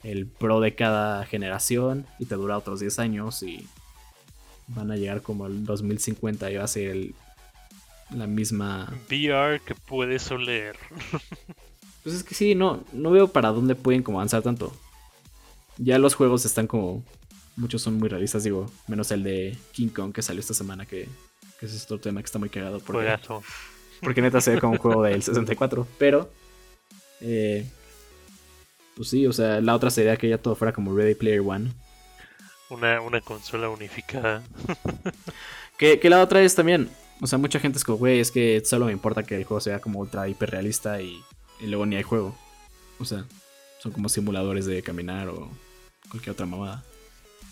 el 0.03 0.27
Pro 0.27 0.59
de 0.59 0.75
cada 0.75 1.25
generación 1.25 2.05
y 2.19 2.25
te 2.25 2.35
dura 2.35 2.57
otros 2.57 2.79
10 2.79 2.99
años 2.99 3.41
y 3.43 3.67
van 4.67 4.91
a 4.91 4.95
llegar 4.95 5.21
como 5.21 5.47
el 5.47 5.65
2050 5.65 6.49
y 6.51 6.55
va 6.57 6.63
a 6.63 6.67
ser 6.67 6.89
el- 6.89 7.15
la 8.15 8.27
misma 8.27 8.91
VR 9.09 9.59
que 9.61 9.75
puedes 9.75 10.29
oler. 10.31 10.75
Pues 12.03 12.15
es 12.15 12.23
que 12.23 12.33
sí, 12.33 12.55
no, 12.55 12.83
no 12.93 13.11
veo 13.11 13.27
para 13.27 13.49
dónde 13.49 13.75
pueden 13.75 14.01
como 14.01 14.17
avanzar 14.17 14.41
tanto. 14.41 14.75
Ya 15.77 15.99
los 15.99 16.15
juegos 16.15 16.45
están 16.45 16.65
como. 16.65 17.03
Muchos 17.55 17.83
son 17.83 17.99
muy 17.99 18.09
realistas, 18.09 18.43
digo. 18.43 18.71
Menos 18.87 19.11
el 19.11 19.21
de 19.21 19.55
King 19.71 19.89
Kong 19.89 20.11
que 20.11 20.23
salió 20.23 20.39
esta 20.39 20.55
semana, 20.55 20.87
que, 20.87 21.07
que 21.59 21.67
es 21.67 21.83
otro 21.83 21.99
tema 21.99 22.19
que 22.19 22.25
está 22.25 22.39
muy 22.39 22.49
cagado. 22.49 22.79
Porque, 22.79 23.03
Juegazo. 23.03 23.43
porque 24.01 24.23
neta 24.23 24.41
se 24.41 24.55
ve 24.55 24.59
como 24.59 24.73
un 24.73 24.79
juego 24.79 25.03
del 25.03 25.21
64. 25.23 25.87
Pero. 25.99 26.27
eh, 27.19 27.69
pues 28.95 29.09
sí, 29.09 29.27
o 29.27 29.31
sea, 29.33 29.61
la 29.61 29.75
otra 29.75 29.91
sería 29.91 30.17
que 30.17 30.27
ya 30.27 30.39
todo 30.39 30.55
fuera 30.55 30.73
como 30.73 30.95
Ready 30.95 31.13
Player 31.13 31.41
One. 31.41 31.71
Una, 32.71 32.99
una 33.01 33.21
consola 33.21 33.69
unificada. 33.69 34.41
Que, 35.77 35.99
que 35.99 36.09
la 36.09 36.21
otra 36.21 36.41
es 36.41 36.53
también. 36.55 36.89
O 37.21 37.27
sea, 37.27 37.37
mucha 37.37 37.59
gente 37.59 37.77
es 37.77 37.83
como, 37.83 37.99
güey, 37.99 38.19
es 38.19 38.31
que 38.31 38.61
solo 38.65 38.87
me 38.87 38.91
importa 38.91 39.23
que 39.23 39.35
el 39.35 39.43
juego 39.43 39.61
sea 39.61 39.79
como 39.79 39.99
ultra 39.99 40.27
hiperrealista 40.27 41.01
y, 41.01 41.21
y 41.59 41.67
luego 41.67 41.85
ni 41.85 41.95
hay 41.95 42.03
juego. 42.03 42.35
O 42.99 43.05
sea, 43.05 43.25
son 43.79 43.91
como 43.91 44.09
simuladores 44.09 44.65
de 44.65 44.81
caminar 44.81 45.29
o 45.29 45.49
cualquier 46.09 46.33
otra 46.33 46.45
mamada. 46.45 46.83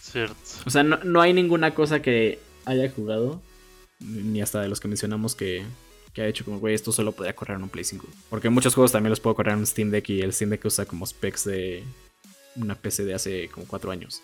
Cierto. 0.01 0.36
O 0.65 0.69
sea, 0.69 0.84
no, 0.84 0.97
no 1.03 1.21
hay 1.21 1.34
ninguna 1.34 1.75
cosa 1.75 2.01
que 2.01 2.39
haya 2.65 2.89
jugado, 2.89 3.41
ni 3.99 4.41
hasta 4.41 4.62
de 4.62 4.69
los 4.69 4.79
que 4.79 4.88
mencionamos 4.88 5.36
que, 5.36 5.63
que 6.13 6.21
ha 6.21 6.27
hecho 6.27 6.45
como, 6.45 6.60
güey, 6.60 6.73
esto 6.73 6.91
solo 6.91 7.12
podría 7.12 7.36
correr 7.36 7.58
en 7.58 7.63
un 7.63 7.69
Play 7.69 7.84
5. 7.84 8.08
Porque 8.29 8.49
muchos 8.49 8.73
juegos 8.73 8.91
también 8.91 9.12
los 9.12 9.19
puedo 9.19 9.36
correr 9.36 9.53
en 9.53 9.60
un 9.60 9.67
Steam 9.67 9.91
Deck 9.91 10.10
y 10.10 10.21
el 10.21 10.34
Steam 10.34 10.49
Deck 10.49 10.65
usa 10.65 10.86
como 10.86 11.05
specs 11.05 11.45
de 11.45 11.84
una 12.55 12.75
PC 12.75 13.05
de 13.05 13.13
hace 13.13 13.49
como 13.49 13.67
4 13.67 13.91
años. 13.91 14.21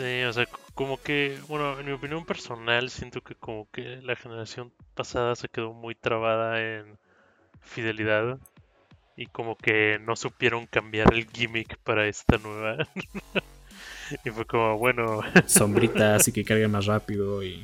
Sí, 0.00 0.22
o 0.22 0.32
sea, 0.32 0.48
como 0.74 0.98
que, 0.98 1.38
bueno, 1.46 1.78
en 1.78 1.84
mi 1.84 1.92
opinión 1.92 2.24
personal, 2.24 2.88
siento 2.88 3.20
que 3.20 3.34
como 3.34 3.68
que 3.70 4.00
la 4.02 4.16
generación 4.16 4.72
pasada 4.94 5.36
se 5.36 5.50
quedó 5.50 5.74
muy 5.74 5.94
trabada 5.94 6.58
en 6.58 6.96
fidelidad 7.60 8.38
y 9.14 9.26
como 9.26 9.58
que 9.58 9.98
no 10.00 10.16
supieron 10.16 10.66
cambiar 10.66 11.12
el 11.12 11.28
gimmick 11.28 11.76
para 11.80 12.08
esta 12.08 12.38
nueva. 12.38 12.88
y 14.24 14.30
fue 14.30 14.46
como, 14.46 14.78
bueno, 14.78 15.20
Sombritas 15.46 16.26
y 16.28 16.32
que 16.32 16.46
cargue 16.46 16.66
más 16.66 16.86
rápido 16.86 17.42
y... 17.42 17.62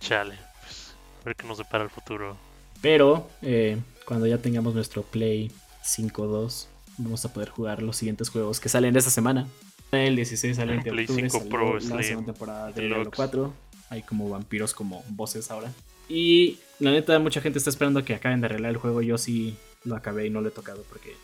chale, 0.00 0.36
pues, 0.62 0.96
a 1.20 1.24
ver 1.26 1.36
qué 1.36 1.46
nos 1.46 1.58
depara 1.58 1.84
el 1.84 1.90
futuro. 1.90 2.36
Pero 2.80 3.30
eh, 3.40 3.78
cuando 4.04 4.26
ya 4.26 4.38
tengamos 4.38 4.74
nuestro 4.74 5.02
Play 5.04 5.52
5.2, 5.84 6.66
vamos 6.98 7.24
a 7.24 7.32
poder 7.32 7.50
jugar 7.50 7.84
los 7.84 7.96
siguientes 7.96 8.30
juegos 8.30 8.58
que 8.58 8.68
salen 8.68 8.96
esta 8.96 9.10
semana. 9.10 9.46
El 9.92 10.16
16 10.16 10.58
al 10.58 10.68
20 10.68 10.90
de 10.90 11.00
octubre 11.02 11.28
5 11.28 11.36
salió 11.38 11.50
Pro 11.50 11.74
la 11.74 11.80
Slim 11.80 12.02
segunda 12.02 12.32
temporada 12.32 12.72
de 12.72 12.80
Halo 12.86 12.98
Deluxe. 12.98 13.16
4. 13.16 13.54
Hay 13.90 14.02
como 14.02 14.28
vampiros 14.30 14.72
como 14.72 15.04
voces 15.10 15.50
ahora. 15.50 15.70
Y 16.08 16.58
la 16.78 16.92
neta, 16.92 17.18
mucha 17.18 17.42
gente 17.42 17.58
está 17.58 17.68
esperando 17.68 18.02
que 18.02 18.14
acaben 18.14 18.40
de 18.40 18.46
arreglar 18.46 18.70
el 18.70 18.78
juego. 18.78 19.02
Yo 19.02 19.18
sí 19.18 19.54
lo 19.84 19.94
acabé 19.94 20.26
y 20.26 20.30
no 20.30 20.40
lo 20.40 20.48
he 20.48 20.50
tocado 20.50 20.82
porque 20.88 21.14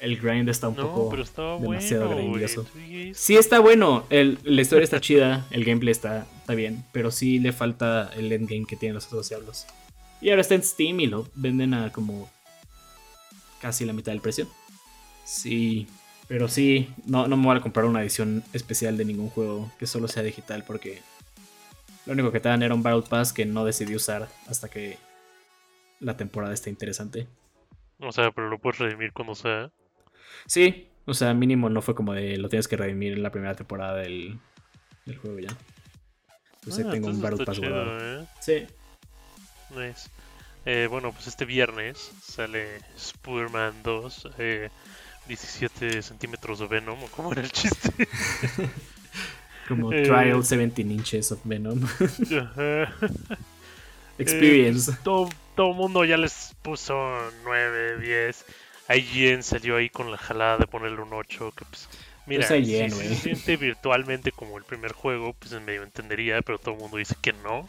el 0.00 0.18
grind 0.20 0.50
está 0.50 0.68
un 0.68 0.76
No, 0.76 0.82
poco 0.82 1.16
demasiado 1.62 2.08
bueno, 2.08 2.22
grandioso. 2.32 2.66
Sí 3.14 3.36
está 3.36 3.58
bueno, 3.58 4.04
el- 4.10 4.38
la 4.44 4.60
historia 4.60 4.84
está 4.84 5.00
chida, 5.00 5.46
el 5.50 5.64
gameplay 5.64 5.92
está, 5.92 6.26
está 6.38 6.52
bien, 6.54 6.84
pero 6.92 7.10
sí 7.10 7.38
le 7.38 7.52
falta 7.52 8.10
el 8.16 8.30
endgame 8.32 8.66
que 8.66 8.76
tienen 8.76 8.94
los 8.96 9.06
otros 9.06 9.30
diablos. 9.30 9.64
Y 10.20 10.28
ahora 10.28 10.42
está 10.42 10.54
en 10.56 10.62
Steam 10.62 11.00
y 11.00 11.06
lo 11.06 11.26
venden 11.34 11.72
a 11.72 11.90
como 11.90 12.30
casi 13.62 13.86
la 13.86 13.94
mitad 13.94 14.12
del 14.12 14.20
precio. 14.20 14.46
Sí, 15.24 15.86
pero 16.28 16.48
sí, 16.48 16.92
no, 17.06 17.28
no 17.28 17.36
me 17.36 17.46
voy 17.46 17.56
a 17.56 17.60
comprar 17.60 17.86
una 17.86 18.02
edición 18.02 18.42
especial 18.52 18.96
de 18.96 19.04
ningún 19.04 19.30
juego 19.30 19.70
que 19.78 19.86
solo 19.86 20.08
sea 20.08 20.22
digital 20.22 20.64
porque 20.66 21.02
lo 22.04 22.12
único 22.12 22.32
que 22.32 22.40
te 22.40 22.48
dan 22.48 22.62
era 22.62 22.74
un 22.74 22.82
Battle 22.82 23.08
Pass 23.08 23.32
que 23.32 23.46
no 23.46 23.64
decidí 23.64 23.94
usar 23.94 24.28
hasta 24.48 24.68
que 24.68 24.98
la 26.00 26.16
temporada 26.16 26.54
esté 26.54 26.70
interesante. 26.70 27.26
O 27.98 28.12
sea, 28.12 28.30
pero 28.30 28.48
lo 28.48 28.58
puedes 28.58 28.78
redimir 28.78 29.12
cuando 29.12 29.34
sea. 29.34 29.70
Sí, 30.46 30.88
o 31.06 31.14
sea, 31.14 31.34
mínimo 31.34 31.68
no 31.70 31.82
fue 31.82 31.94
como 31.94 32.12
de 32.12 32.36
lo 32.36 32.48
tienes 32.48 32.68
que 32.68 32.76
redimir 32.76 33.14
en 33.14 33.22
la 33.22 33.30
primera 33.30 33.54
temporada 33.54 33.96
del, 33.96 34.38
del 35.04 35.16
juego 35.16 35.38
ya. 35.38 35.56
Entonces 36.56 36.84
Ah, 36.84 36.88
ahí 36.88 36.94
tengo 36.94 37.08
un 37.08 37.20
Battle 37.20 37.44
Pass 37.44 37.56
chido, 37.56 37.70
guardado. 37.70 38.22
¿eh? 38.22 38.26
Sí. 38.40 38.66
Nice. 39.70 40.08
Eh, 40.64 40.88
bueno, 40.90 41.12
pues 41.12 41.28
este 41.28 41.44
viernes 41.44 42.12
sale 42.22 42.80
Spider-Man 42.96 43.82
2, 43.84 44.28
eh, 44.38 44.70
17 45.28 46.02
centímetros 46.02 46.58
de 46.58 46.66
Venom, 46.66 47.02
o 47.02 47.06
cómo 47.08 47.32
era 47.32 47.42
el 47.42 47.50
chiste. 47.50 47.90
Como 49.68 49.92
Eh. 49.92 50.02
Trial 50.02 50.34
17 50.42 50.82
Inches 50.82 51.32
of 51.32 51.40
Venom. 51.44 51.80
Experience. 54.18 54.90
Eh, 54.90 54.94
todo, 55.02 55.28
todo 55.54 55.72
mundo 55.74 56.04
ya 56.04 56.16
les 56.16 56.54
puso 56.62 56.94
9, 57.44 57.98
10. 58.00 58.44
IGN 58.88 59.42
salió 59.42 59.76
ahí 59.76 59.90
con 59.90 60.10
la 60.10 60.16
jalada 60.16 60.58
de 60.58 60.66
ponerle 60.66 61.02
un 61.02 61.12
8, 61.12 61.52
que 61.56 61.64
pues... 61.64 61.88
Mira, 62.26 62.44
Es 62.44 62.50
IGN, 62.50 62.90
si 62.90 63.08
se 63.08 63.14
siente 63.14 63.56
virtualmente 63.56 64.32
como 64.32 64.58
el 64.58 64.64
primer 64.64 64.92
juego, 64.92 65.32
pues 65.34 65.52
en 65.52 65.64
medio 65.64 65.84
entendería, 65.84 66.42
pero 66.42 66.58
todo 66.58 66.74
el 66.74 66.80
mundo 66.80 66.96
dice 66.96 67.14
que 67.20 67.32
no. 67.32 67.68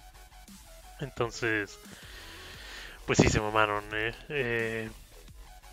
Entonces, 0.99 1.77
pues 3.05 3.19
sí 3.19 3.29
se 3.29 3.39
mamaron, 3.39 3.83
¿eh? 3.93 4.15
Eh, 4.29 4.89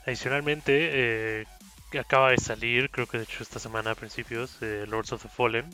adicionalmente, 0.07 0.91
eh, 0.93 1.47
que 1.95 2.01
acaba 2.01 2.31
de 2.31 2.39
salir, 2.39 2.91
creo 2.91 3.07
que 3.07 3.19
de 3.19 3.23
hecho 3.23 3.45
esta 3.45 3.61
semana 3.61 3.93
a 3.93 3.95
principios, 3.95 4.57
eh, 4.63 4.85
Lords 4.89 5.13
of 5.13 5.23
the 5.23 5.29
Fallen, 5.29 5.65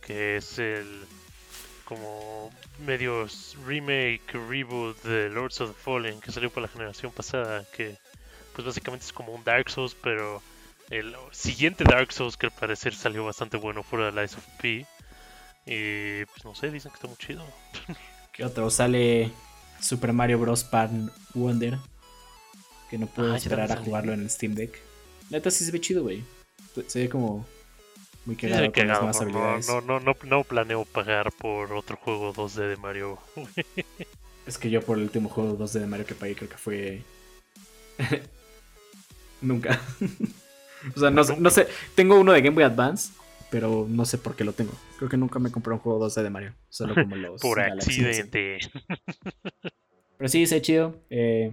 que 0.00 0.38
es 0.38 0.58
el 0.58 1.04
como 1.84 2.50
medio 2.78 3.26
remake, 3.66 4.22
reboot 4.32 5.02
de 5.02 5.28
Lords 5.28 5.60
of 5.60 5.76
the 5.76 5.82
Fallen 5.82 6.18
que 6.22 6.32
salió 6.32 6.48
por 6.48 6.62
la 6.62 6.68
generación 6.70 7.12
pasada, 7.12 7.62
que 7.76 7.98
pues 8.54 8.66
básicamente 8.66 9.04
es 9.04 9.12
como 9.12 9.34
un 9.34 9.44
Dark 9.44 9.68
Souls, 9.68 9.94
pero 10.02 10.40
el 10.88 11.14
siguiente 11.32 11.84
Dark 11.84 12.10
Souls 12.10 12.38
que 12.38 12.46
al 12.46 12.52
parecer 12.52 12.94
salió 12.94 13.26
bastante 13.26 13.58
bueno 13.58 13.82
fuera 13.82 14.10
de 14.10 14.12
Lies 14.12 14.38
of 14.38 14.46
P. 14.62 14.86
Y 15.66 16.24
pues 16.24 16.42
no 16.46 16.54
sé, 16.54 16.70
dicen 16.70 16.90
que 16.90 16.96
está 16.96 17.06
muy 17.06 17.18
chido. 17.18 17.44
¿Qué 18.32 18.46
otro? 18.46 18.70
Sale 18.70 19.30
Super 19.78 20.14
Mario 20.14 20.38
Bros. 20.38 20.64
Pan 20.64 21.12
Wonder. 21.34 21.76
Que 22.88 22.96
no 22.96 23.08
puedo 23.08 23.34
Ah, 23.34 23.36
esperar 23.36 23.70
a 23.72 23.76
jugarlo 23.76 24.14
en 24.14 24.22
el 24.22 24.30
Steam 24.30 24.54
Deck. 24.54 24.93
La 25.30 25.38
neta 25.38 25.50
sí 25.50 25.64
se 25.64 25.70
ve 25.72 25.80
chido, 25.80 26.02
güey. 26.02 26.22
Se 26.86 27.00
ve 27.00 27.08
como 27.08 27.46
muy 28.26 28.36
Sí, 28.36 28.42
cagado 28.42 28.60
se 28.62 28.68
ve 28.68 28.72
con 28.72 28.86
las 28.88 28.98
cagado, 28.98 29.00
nuevas 29.00 29.16
no, 29.16 29.22
habilidades. 29.22 29.68
no, 29.68 29.80
no, 29.80 30.00
no, 30.00 30.16
no 30.24 30.44
planeo 30.44 30.84
pagar 30.84 31.32
por 31.32 31.72
otro 31.72 31.96
juego 31.96 32.32
2D 32.34 32.68
de 32.70 32.76
Mario. 32.76 33.18
Es 34.46 34.58
que 34.58 34.70
yo 34.70 34.82
por 34.82 34.98
el 34.98 35.04
último 35.04 35.28
juego 35.28 35.56
2D 35.58 35.80
de 35.80 35.86
Mario 35.86 36.06
que 36.06 36.14
pagué 36.14 36.34
creo 36.34 36.48
que 36.50 36.56
fue... 36.58 37.02
Nunca. 39.40 39.80
o 40.96 41.00
sea, 41.00 41.10
no, 41.10 41.24
sé- 41.24 41.36
no 41.38 41.50
sé. 41.50 41.68
Tengo 41.94 42.18
uno 42.18 42.32
de 42.32 42.40
Game 42.42 42.54
Boy 42.54 42.64
Advance, 42.64 43.12
pero 43.50 43.86
no 43.88 44.04
sé 44.04 44.18
por 44.18 44.34
qué 44.36 44.44
lo 44.44 44.52
tengo. 44.52 44.72
Creo 44.98 45.08
que 45.08 45.16
nunca 45.16 45.38
me 45.38 45.50
compré 45.50 45.72
un 45.74 45.80
juego 45.80 46.06
2D 46.06 46.22
de 46.22 46.30
Mario. 46.30 46.54
Solo 46.70 46.94
como 47.02 47.16
los... 47.16 47.40
por 47.40 47.60
accidente. 47.60 48.58
Pero 50.16 50.28
sí, 50.28 50.46
se 50.46 50.62
chido. 50.62 50.96
Eh, 51.10 51.52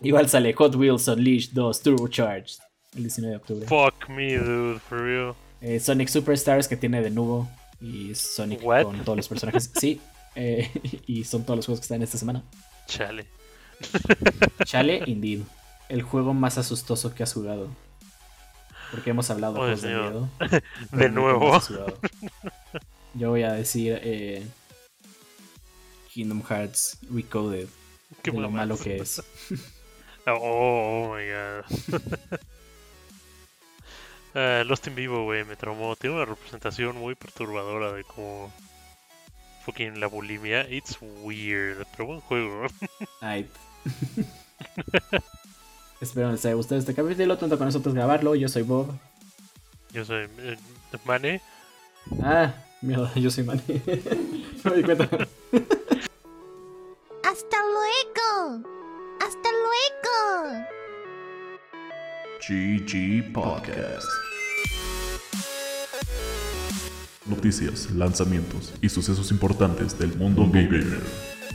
igual 0.00 0.28
sale 0.28 0.52
Hot 0.54 0.74
Wheels 0.74 1.06
Unleashed 1.08 1.52
2 1.52 1.82
Turbocharged 1.82 2.58
el 2.98 3.04
19 3.04 3.30
de 3.30 3.36
octubre. 3.36 3.66
Fuck 3.66 4.08
me, 4.08 4.36
dude, 4.36 4.78
for 4.80 5.00
real. 5.00 5.34
Eh, 5.60 5.80
Sonic 5.80 6.08
Superstars 6.08 6.68
que 6.68 6.76
tiene 6.76 7.00
de 7.02 7.10
nuevo 7.10 7.48
y 7.80 8.14
Sonic 8.14 8.62
What? 8.64 8.84
con 8.84 9.04
todos 9.04 9.16
los 9.16 9.28
personajes. 9.28 9.70
Sí, 9.80 10.00
eh, 10.34 10.70
y 11.06 11.24
son 11.24 11.44
todos 11.44 11.56
los 11.56 11.66
juegos 11.66 11.80
que 11.80 11.84
están 11.84 12.02
esta 12.02 12.18
semana. 12.18 12.42
Chale. 12.86 13.26
Chale, 14.64 15.02
indeed. 15.06 15.40
El 15.88 16.02
juego 16.02 16.34
más 16.34 16.58
asustoso 16.58 17.14
que 17.14 17.22
has 17.22 17.32
jugado. 17.32 17.68
Porque 18.90 19.10
hemos 19.10 19.30
hablado 19.30 19.54
de 19.54 19.60
Oh, 19.60 19.62
juegos 19.64 19.82
de 19.82 19.88
miedo. 19.94 20.28
De 20.92 21.08
nuevo. 21.10 21.60
Yo 23.14 23.30
voy 23.30 23.42
a 23.42 23.52
decir 23.52 23.98
eh, 24.02 24.46
Kingdom 26.12 26.42
Hearts 26.42 26.98
Recoded. 27.10 27.68
Qué 28.22 28.30
de 28.30 28.40
lo 28.40 28.50
malo 28.50 28.78
que 28.78 28.96
es. 28.96 29.22
Oh, 30.26 30.38
oh 30.40 31.14
my 31.14 31.22
god. 31.24 32.00
Ah, 34.34 34.62
Lost 34.66 34.86
in 34.86 34.94
Vivo, 34.94 35.24
güey, 35.24 35.44
me 35.44 35.56
traumó. 35.56 35.96
Tiene 35.96 36.16
una 36.16 36.24
representación 36.24 36.96
muy 36.96 37.14
perturbadora 37.14 37.92
de 37.92 38.04
como 38.04 38.52
fucking 39.64 40.00
la 40.00 40.06
bulimia. 40.06 40.68
It's 40.70 40.98
weird, 41.22 41.86
pero 41.92 42.06
buen 42.06 42.20
juego. 42.20 42.66
Ay. 43.20 43.48
Espero 46.00 46.30
les 46.30 46.44
haya 46.44 46.54
gustado 46.54 46.78
este 46.78 46.94
capítulo. 46.94 47.38
Tanto 47.38 47.58
con 47.58 47.66
nosotros 47.66 47.94
grabarlo. 47.94 48.34
Yo 48.34 48.48
soy 48.48 48.62
Bob. 48.62 48.94
Yo 49.92 50.04
soy 50.04 50.28
eh, 50.38 50.56
Mane. 51.04 51.40
Ah, 52.22 52.54
mierda, 52.80 53.12
yo 53.14 53.30
soy 53.30 53.44
Manny. 53.44 53.62
No 54.64 54.72
me 54.72 54.76
di 54.78 54.82
cuenta. 54.82 55.08
GG 62.48 63.30
Podcast. 63.34 64.08
Noticias, 67.26 67.90
lanzamientos 67.90 68.72
y 68.80 68.88
sucesos 68.88 69.30
importantes 69.32 69.98
del 69.98 70.16
mundo 70.16 70.48
gamer. 70.50 71.02